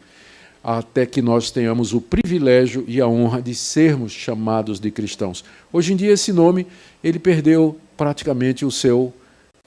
[0.61, 5.45] até que nós tenhamos o privilégio e a honra de sermos chamados de cristãos.
[5.71, 6.67] Hoje em dia esse nome
[7.01, 9.13] ele perdeu praticamente o seu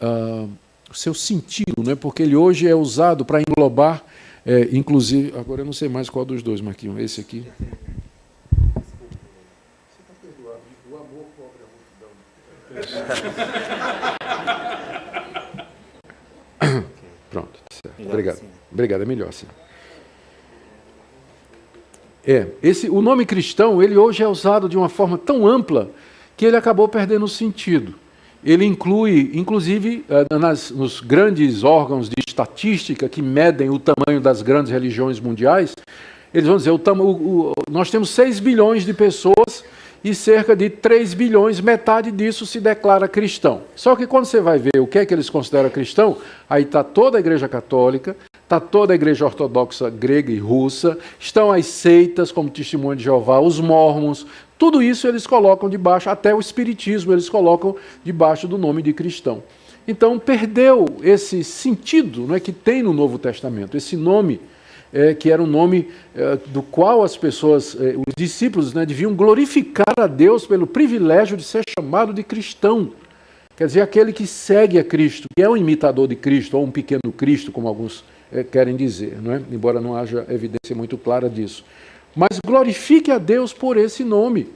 [0.03, 0.51] uh,
[0.91, 1.95] o seu sentido, né?
[1.95, 4.03] porque ele hoje é usado para englobar,
[4.49, 7.45] é, inclusive, agora eu não sei mais qual dos dois, Marquinhos, esse aqui.
[17.31, 18.03] Pronto, tá certo.
[18.03, 18.37] Obrigado.
[18.37, 18.47] Assim.
[18.73, 19.47] Obrigado, é melhor assim.
[22.27, 25.91] É, esse, o nome cristão, ele hoje é usado de uma forma tão ampla
[26.39, 28.08] que ele acabou perdendo o sentido
[28.45, 34.43] ele inclui, inclusive, eh, nas, nos grandes órgãos de estatística que medem o tamanho das
[34.43, 35.75] grandes religiões mundiais,
[36.33, 39.65] eles vão dizer, o, o, nós temos 6 bilhões de pessoas
[40.05, 43.63] e cerca de 3 bilhões, metade disso se declara cristão.
[43.75, 46.19] Só que quando você vai ver o que é que eles consideram cristão,
[46.49, 51.51] aí está toda a Igreja Católica, está toda a Igreja Ortodoxa grega e russa, estão
[51.51, 54.27] as seitas, como Testemunho de Jeová, os mormons,
[54.59, 59.43] tudo isso eles colocam debaixo, até o Espiritismo eles colocam debaixo do nome de cristão.
[59.87, 64.41] Então perdeu esse sentido não é, que tem no Novo Testamento, esse nome
[64.93, 69.15] é, que era um nome é, do qual as pessoas, é, os discípulos, né, deviam
[69.15, 72.93] glorificar a Deus pelo privilégio de ser chamado de cristão.
[73.57, 76.71] Quer dizer, aquele que segue a Cristo, que é um imitador de Cristo, ou um
[76.71, 79.43] pequeno Cristo, como alguns é, querem dizer, não é?
[79.51, 81.65] embora não haja evidência muito clara disso.
[82.19, 84.49] Mas glorifique a Deus por esse nome.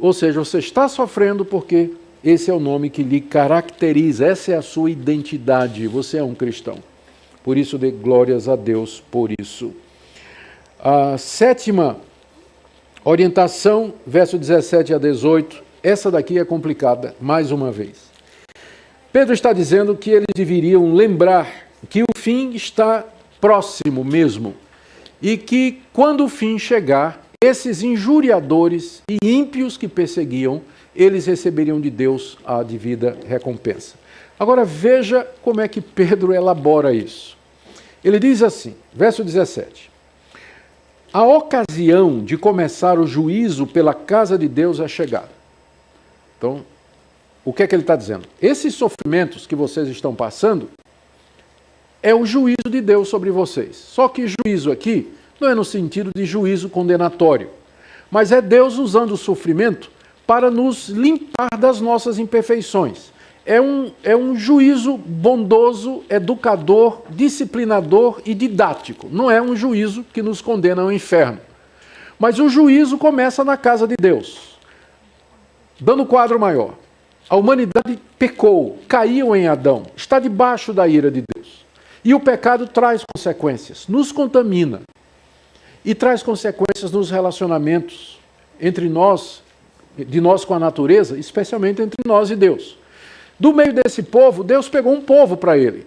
[0.00, 1.92] Ou seja, você está sofrendo porque
[2.24, 6.34] esse é o nome que lhe caracteriza, essa é a sua identidade, você é um
[6.34, 6.78] cristão.
[7.44, 9.74] Por isso, dê glórias a Deus por isso.
[10.80, 11.98] A sétima
[13.04, 18.10] orientação, verso 17 a 18, essa daqui é complicada, mais uma vez.
[19.12, 21.48] Pedro está dizendo que eles deveriam lembrar
[21.88, 23.04] que o fim está
[23.40, 24.65] próximo mesmo
[25.20, 30.62] e que, quando o fim chegar, esses injuriadores e ímpios que perseguiam,
[30.94, 33.94] eles receberiam de Deus a devida recompensa.
[34.38, 37.36] Agora veja como é que Pedro elabora isso.
[38.04, 39.90] Ele diz assim, verso 17:
[41.12, 45.30] A ocasião de começar o juízo pela casa de Deus é chegada.
[46.38, 46.64] Então,
[47.44, 48.26] o que é que ele está dizendo?
[48.40, 50.68] Esses sofrimentos que vocês estão passando
[52.06, 53.74] é o juízo de Deus sobre vocês.
[53.74, 57.50] Só que juízo aqui não é no sentido de juízo condenatório,
[58.08, 59.90] mas é Deus usando o sofrimento
[60.24, 63.10] para nos limpar das nossas imperfeições.
[63.44, 69.08] É um, é um juízo bondoso, educador, disciplinador e didático.
[69.10, 71.40] Não é um juízo que nos condena ao inferno.
[72.20, 74.56] Mas o juízo começa na casa de Deus.
[75.80, 76.74] Dando quadro maior.
[77.28, 81.35] A humanidade pecou, caiu em Adão, está debaixo da ira de Deus.
[82.06, 84.82] E o pecado traz consequências, nos contamina
[85.84, 88.20] e traz consequências nos relacionamentos
[88.60, 89.42] entre nós,
[89.98, 92.78] de nós com a natureza, especialmente entre nós e Deus.
[93.40, 95.84] Do meio desse povo, Deus pegou um povo para ele,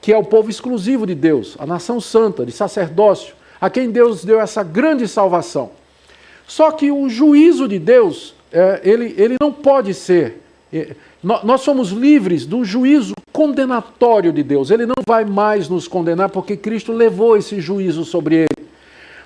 [0.00, 4.24] que é o povo exclusivo de Deus, a nação santa, de sacerdócio, a quem Deus
[4.24, 5.72] deu essa grande salvação.
[6.46, 10.40] Só que o juízo de Deus é, ele, ele não pode ser.
[11.22, 14.70] Nós somos livres do juízo condenatório de Deus.
[14.70, 18.68] Ele não vai mais nos condenar porque Cristo levou esse juízo sobre ele.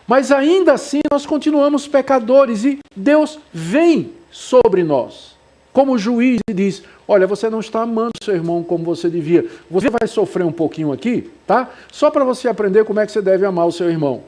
[0.06, 5.32] Mas ainda assim nós continuamos pecadores e Deus vem sobre nós.
[5.72, 9.46] Como juiz e diz: Olha, você não está amando seu irmão como você devia.
[9.70, 11.70] Você vai sofrer um pouquinho aqui, tá?
[11.90, 14.22] Só para você aprender como é que você deve amar o seu irmão.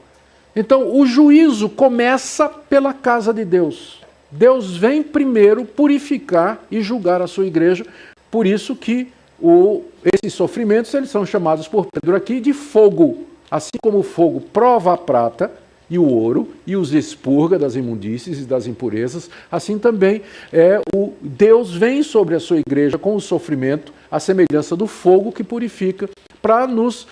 [0.56, 4.03] Então, o juízo começa pela casa de Deus.
[4.36, 7.86] Deus vem primeiro purificar e julgar a sua igreja.
[8.30, 13.26] Por isso que o, esses sofrimentos eles são chamados por Pedro aqui de fogo.
[13.48, 15.52] Assim como o fogo prova a prata
[15.88, 20.22] e o ouro e os expurga das imundícies e das impurezas, assim também
[20.52, 25.30] é o Deus vem sobre a sua igreja com o sofrimento, a semelhança do fogo
[25.30, 26.08] que purifica,
[26.42, 27.06] para nos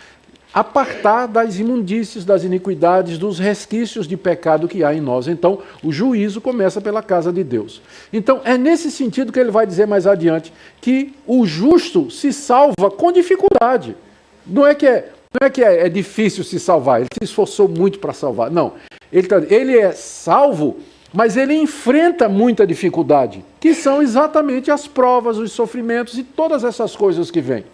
[0.52, 5.26] apartar das imundícies, das iniquidades, dos resquícios de pecado que há em nós.
[5.26, 7.80] Então, o juízo começa pela casa de Deus.
[8.12, 12.90] Então, é nesse sentido que ele vai dizer mais adiante que o justo se salva
[12.90, 13.96] com dificuldade.
[14.46, 17.68] Não é que é, não é, que é, é difícil se salvar, ele se esforçou
[17.68, 18.50] muito para salvar.
[18.50, 18.74] Não.
[19.10, 20.78] Ele, tá, ele é salvo,
[21.14, 26.94] mas ele enfrenta muita dificuldade, que são exatamente as provas, os sofrimentos e todas essas
[26.94, 27.64] coisas que vêm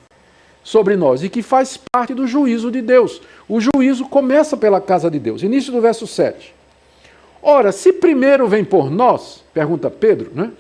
[0.63, 3.21] sobre nós e que faz parte do juízo de Deus.
[3.49, 5.43] O juízo começa pela casa de Deus.
[5.43, 6.55] Início do verso 7.
[7.43, 10.51] Ora, se primeiro vem por nós, pergunta Pedro, né?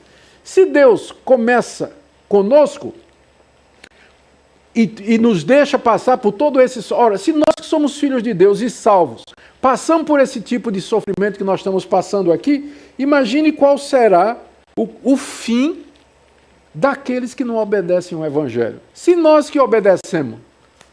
[0.42, 1.92] Se Deus começa
[2.28, 2.94] conosco
[4.74, 6.94] e, e nos deixa passar por todo esse.
[6.94, 9.22] Ora, se nós que somos filhos de Deus e salvos,
[9.60, 14.36] passamos por esse tipo de sofrimento que nós estamos passando aqui, imagine qual será
[14.78, 15.84] o, o fim
[16.78, 18.80] daqueles que não obedecem ao Evangelho.
[18.94, 20.38] Se nós que obedecemos,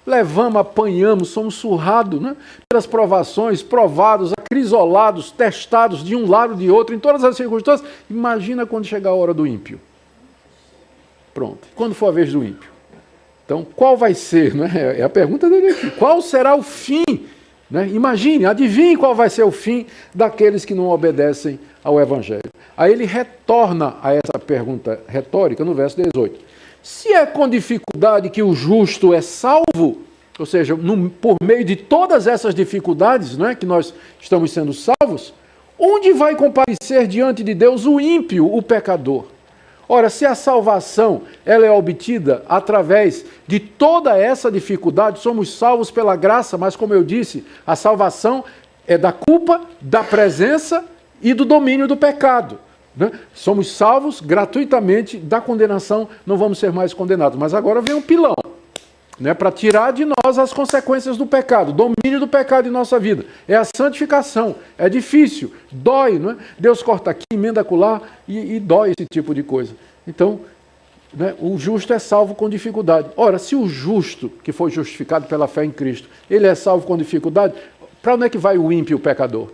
[0.06, 2.36] levamos, apanhamos, somos surrados né,
[2.68, 8.66] pelas provações, provados, acrisolados, testados de um lado de outro, em todas as circunstâncias, imagina
[8.66, 9.80] quando chegar a hora do ímpio.
[11.34, 11.68] Pronto.
[11.76, 12.70] Quando for a vez do ímpio.
[13.46, 14.56] Então, qual vai ser?
[14.56, 14.98] Né?
[14.98, 15.92] É a pergunta dele aqui.
[15.92, 17.04] Qual será o fim?
[17.70, 17.90] Né?
[17.90, 22.50] Imagine, adivinhe qual vai ser o fim daqueles que não obedecem ao Evangelho.
[22.78, 26.40] Aí ele retorna a essa pergunta retórica no verso 18.
[26.84, 30.02] Se é com dificuldade que o justo é salvo,
[30.38, 34.74] ou seja, no, por meio de todas essas dificuldades não é, que nós estamos sendo
[34.74, 35.34] salvos,
[35.80, 39.26] onde vai comparecer diante de Deus o ímpio, o pecador?
[39.88, 46.16] Ora, se a salvação ela é obtida através de toda essa dificuldade, somos salvos pela
[46.16, 48.44] graça, mas como eu disse, a salvação
[48.88, 50.84] é da culpa, da presença
[51.22, 52.60] e do domínio do pecado.
[52.96, 53.12] Né?
[53.34, 57.38] Somos salvos gratuitamente da condenação, não vamos ser mais condenados.
[57.38, 58.36] Mas agora vem um pilão
[59.20, 59.34] né?
[59.34, 63.26] para tirar de nós as consequências do pecado, domínio do pecado em nossa vida.
[63.48, 64.56] É a santificação.
[64.78, 66.20] É difícil, dói.
[66.20, 66.38] Não é?
[66.58, 69.74] Deus corta aqui, emenda acolá e, e dói esse tipo de coisa.
[70.08, 70.42] Então,
[71.14, 73.10] né, o justo é salvo com dificuldade.
[73.16, 76.98] Ora, se o justo, que foi justificado pela fé em Cristo, ele é salvo com
[76.98, 77.54] dificuldade,
[78.02, 79.50] para onde é que vai o ímpio, o pecador?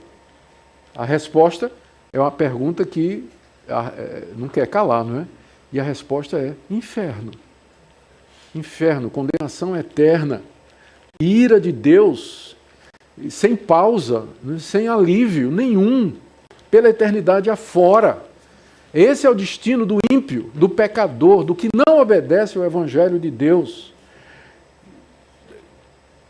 [0.95, 1.71] A resposta
[2.11, 3.29] é uma pergunta que
[3.67, 5.25] é, não quer calar, não é?
[5.71, 7.31] E a resposta é inferno.
[8.55, 10.41] Inferno, condenação eterna,
[11.19, 12.55] ira de Deus,
[13.29, 14.59] sem pausa, né?
[14.59, 16.13] sem alívio nenhum,
[16.69, 18.23] pela eternidade afora.
[18.93, 23.31] Esse é o destino do ímpio, do pecador, do que não obedece ao Evangelho de
[23.31, 23.93] Deus.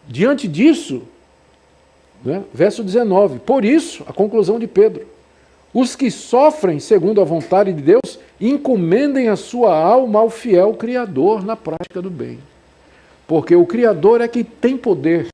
[0.08, 1.04] Diante disso,
[2.24, 2.44] né?
[2.54, 5.06] Verso 19: Por isso, a conclusão de Pedro:
[5.74, 11.46] os que sofrem segundo a vontade de Deus, encomendem a sua alma ao fiel Criador
[11.46, 12.40] na prática do bem.
[13.28, 15.28] Porque o Criador é que tem poder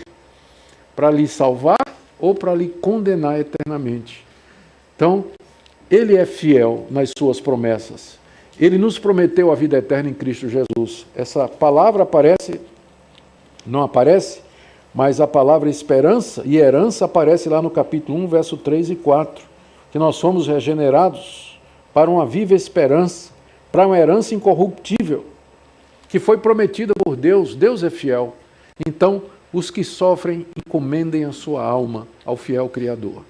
[0.96, 1.78] para lhe salvar
[2.20, 4.26] ou para lhe condenar eternamente.
[4.96, 5.26] Então,
[5.90, 8.18] ele é fiel nas suas promessas.
[8.60, 11.06] ele nos prometeu a vida eterna em Cristo Jesus.
[11.16, 12.60] Essa palavra aparece,
[13.64, 14.42] não aparece,
[14.94, 19.46] mas a palavra esperança e herança aparece lá no capítulo 1, verso 3 e 4,
[19.92, 21.60] que nós somos regenerados
[21.94, 23.32] para uma viva esperança,
[23.72, 25.26] para uma herança incorruptível,
[26.10, 27.56] que foi prometida por Deus.
[27.56, 28.36] Deus é fiel.
[28.86, 33.24] Então, os que sofrem encomendem a sua alma ao fiel Criador,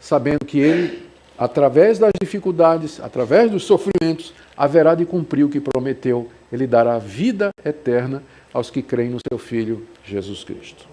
[0.00, 1.02] sabendo que Ele,
[1.36, 6.28] através das dificuldades, através dos sofrimentos, haverá de cumprir o que prometeu.
[6.52, 10.86] Ele dará vida eterna aos que creem no seu Filho Jesus Cristo.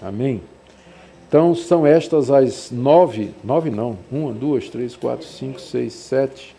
[0.00, 0.42] Amém?
[1.28, 6.56] Então são estas as nove, nove não, uma, duas, três, quatro, cinco, seis, sete,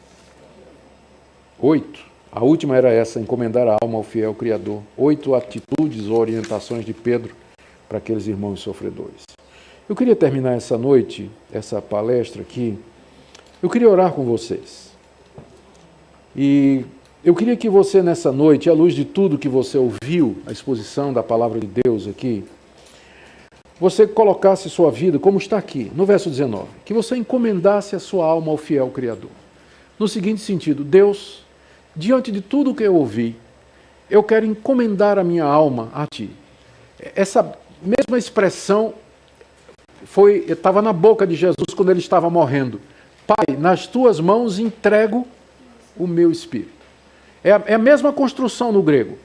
[1.60, 2.08] oito.
[2.32, 4.84] A última era essa, encomendar a alma ao fiel Criador.
[4.96, 7.36] Oito atitudes ou orientações de Pedro
[7.88, 9.24] para aqueles irmãos sofredores.
[9.90, 12.78] Eu queria terminar essa noite, essa palestra aqui,
[13.64, 14.92] eu queria orar com vocês.
[16.36, 16.86] E
[17.26, 21.12] eu queria que você, nessa noite, à luz de tudo que você ouviu, a exposição
[21.12, 22.46] da palavra de Deus aqui,
[23.80, 28.26] você colocasse sua vida, como está aqui, no verso 19, que você encomendasse a sua
[28.26, 29.32] alma ao fiel Criador.
[29.98, 31.44] No seguinte sentido, Deus,
[31.96, 33.36] diante de tudo que eu ouvi,
[34.10, 36.30] eu quero encomendar a minha alma a Ti.
[37.16, 38.94] Essa mesma expressão
[40.04, 42.82] foi estava na boca de Jesus quando ele estava morrendo.
[43.26, 45.26] Pai, nas Tuas mãos entrego
[45.98, 46.72] o meu espírito.
[47.44, 49.18] É a, é a mesma construção no grego.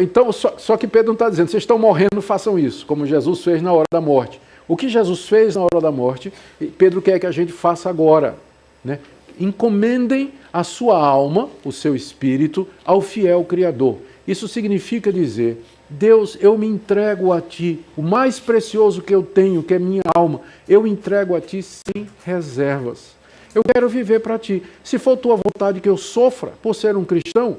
[0.00, 3.44] Então, só, só que Pedro não está dizendo, vocês estão morrendo, façam isso, como Jesus
[3.44, 4.40] fez na hora da morte.
[4.68, 6.32] O que Jesus fez na hora da morte,
[6.76, 8.36] Pedro quer que a gente faça agora.
[8.84, 8.98] Né?
[9.38, 13.98] Encomendem a sua alma, o seu espírito, ao fiel Criador.
[14.26, 19.62] Isso significa dizer: Deus, eu me entrego a Ti, o mais precioso que eu tenho,
[19.62, 23.14] que é minha alma, eu entrego a Ti sem reservas.
[23.54, 24.62] Eu quero viver para Ti.
[24.82, 27.58] Se for Tua vontade que eu sofra por ser um cristão,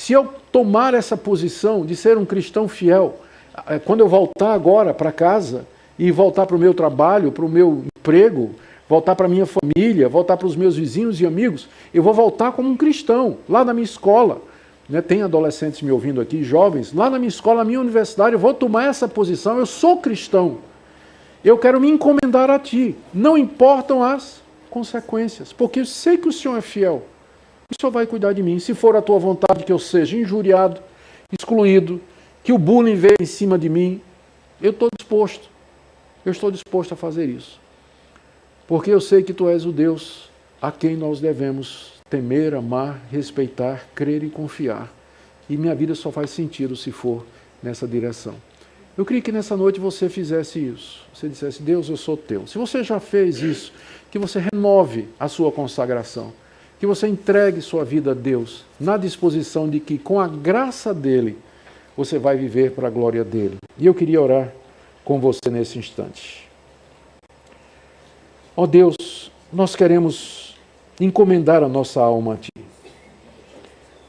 [0.00, 3.16] se eu tomar essa posição de ser um cristão fiel,
[3.66, 5.66] eh, quando eu voltar agora para casa
[5.98, 8.52] e voltar para o meu trabalho, para o meu emprego,
[8.88, 12.52] voltar para a minha família, voltar para os meus vizinhos e amigos, eu vou voltar
[12.52, 14.40] como um cristão, lá na minha escola.
[14.88, 15.02] Né?
[15.02, 18.54] Tem adolescentes me ouvindo aqui, jovens, lá na minha escola, na minha universidade, eu vou
[18.54, 20.60] tomar essa posição, eu sou cristão.
[21.44, 22.96] Eu quero me encomendar a Ti.
[23.12, 24.40] Não importam as
[24.70, 27.02] consequências, porque eu sei que o Senhor é fiel
[27.70, 28.58] o Senhor vai cuidar de mim.
[28.58, 30.80] Se for a tua vontade que eu seja injuriado,
[31.32, 32.00] excluído,
[32.42, 34.00] que o bullying venha em cima de mim,
[34.60, 35.48] eu estou disposto.
[36.24, 37.60] Eu estou disposto a fazer isso.
[38.66, 43.86] Porque eu sei que tu és o Deus a quem nós devemos temer, amar, respeitar,
[43.94, 44.92] crer e confiar.
[45.48, 47.24] E minha vida só faz sentido se for
[47.62, 48.34] nessa direção.
[48.96, 51.06] Eu queria que nessa noite você fizesse isso.
[51.14, 52.46] Você dissesse, Deus, eu sou teu.
[52.46, 53.72] Se você já fez isso,
[54.10, 56.32] que você renove a sua consagração
[56.80, 61.36] que você entregue sua vida a Deus, na disposição de que, com a graça dele,
[61.94, 63.58] você vai viver para a glória dele.
[63.78, 64.50] E eu queria orar
[65.04, 66.48] com você nesse instante.
[68.56, 70.56] Ó oh Deus, nós queremos
[70.98, 72.50] encomendar a nossa alma a Ti.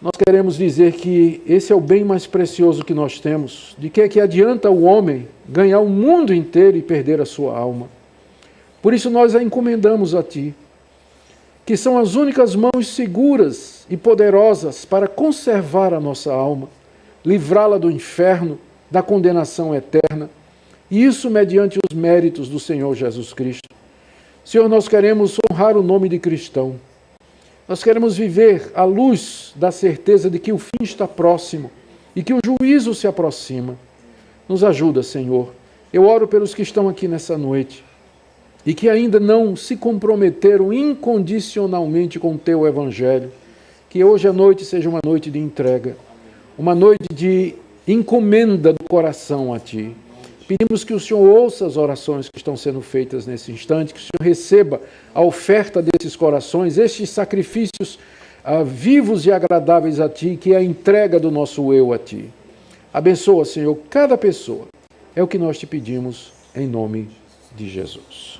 [0.01, 3.75] Nós queremos dizer que esse é o bem mais precioso que nós temos.
[3.77, 7.57] De que é que adianta o homem ganhar o mundo inteiro e perder a sua
[7.57, 7.89] alma?
[8.81, 10.55] Por isso nós a encomendamos a Ti
[11.65, 16.67] que são as únicas mãos seguras e poderosas para conservar a nossa alma,
[17.23, 18.59] livrá-la do inferno,
[18.89, 20.29] da condenação eterna,
[20.89, 23.69] e isso mediante os méritos do Senhor Jesus Cristo.
[24.43, 26.75] Senhor, nós queremos honrar o nome de cristão.
[27.67, 31.71] Nós queremos viver à luz da certeza de que o fim está próximo
[32.15, 33.77] e que o juízo se aproxima.
[34.49, 35.53] Nos ajuda, Senhor.
[35.93, 37.83] Eu oro pelos que estão aqui nessa noite
[38.65, 43.31] e que ainda não se comprometeram incondicionalmente com o teu evangelho,
[43.89, 45.97] que hoje à noite seja uma noite de entrega,
[46.57, 47.55] uma noite de
[47.87, 49.95] encomenda do coração a ti.
[50.47, 54.03] Pedimos que o Senhor ouça as orações que estão sendo feitas nesse instante, que o
[54.03, 54.81] Senhor receba
[55.13, 57.97] a oferta desses corações, estes sacrifícios
[58.43, 62.29] ah, vivos e agradáveis a Ti, que é a entrega do nosso eu a Ti.
[62.93, 64.67] Abençoa, Senhor, cada pessoa.
[65.15, 67.09] É o que nós te pedimos em nome
[67.55, 68.30] de Jesus.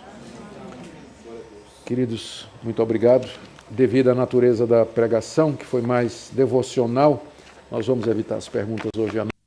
[1.92, 3.28] Queridos, muito obrigado.
[3.70, 7.22] Devido à natureza da pregação, que foi mais devocional,
[7.70, 9.41] nós vamos evitar as perguntas hoje à noite.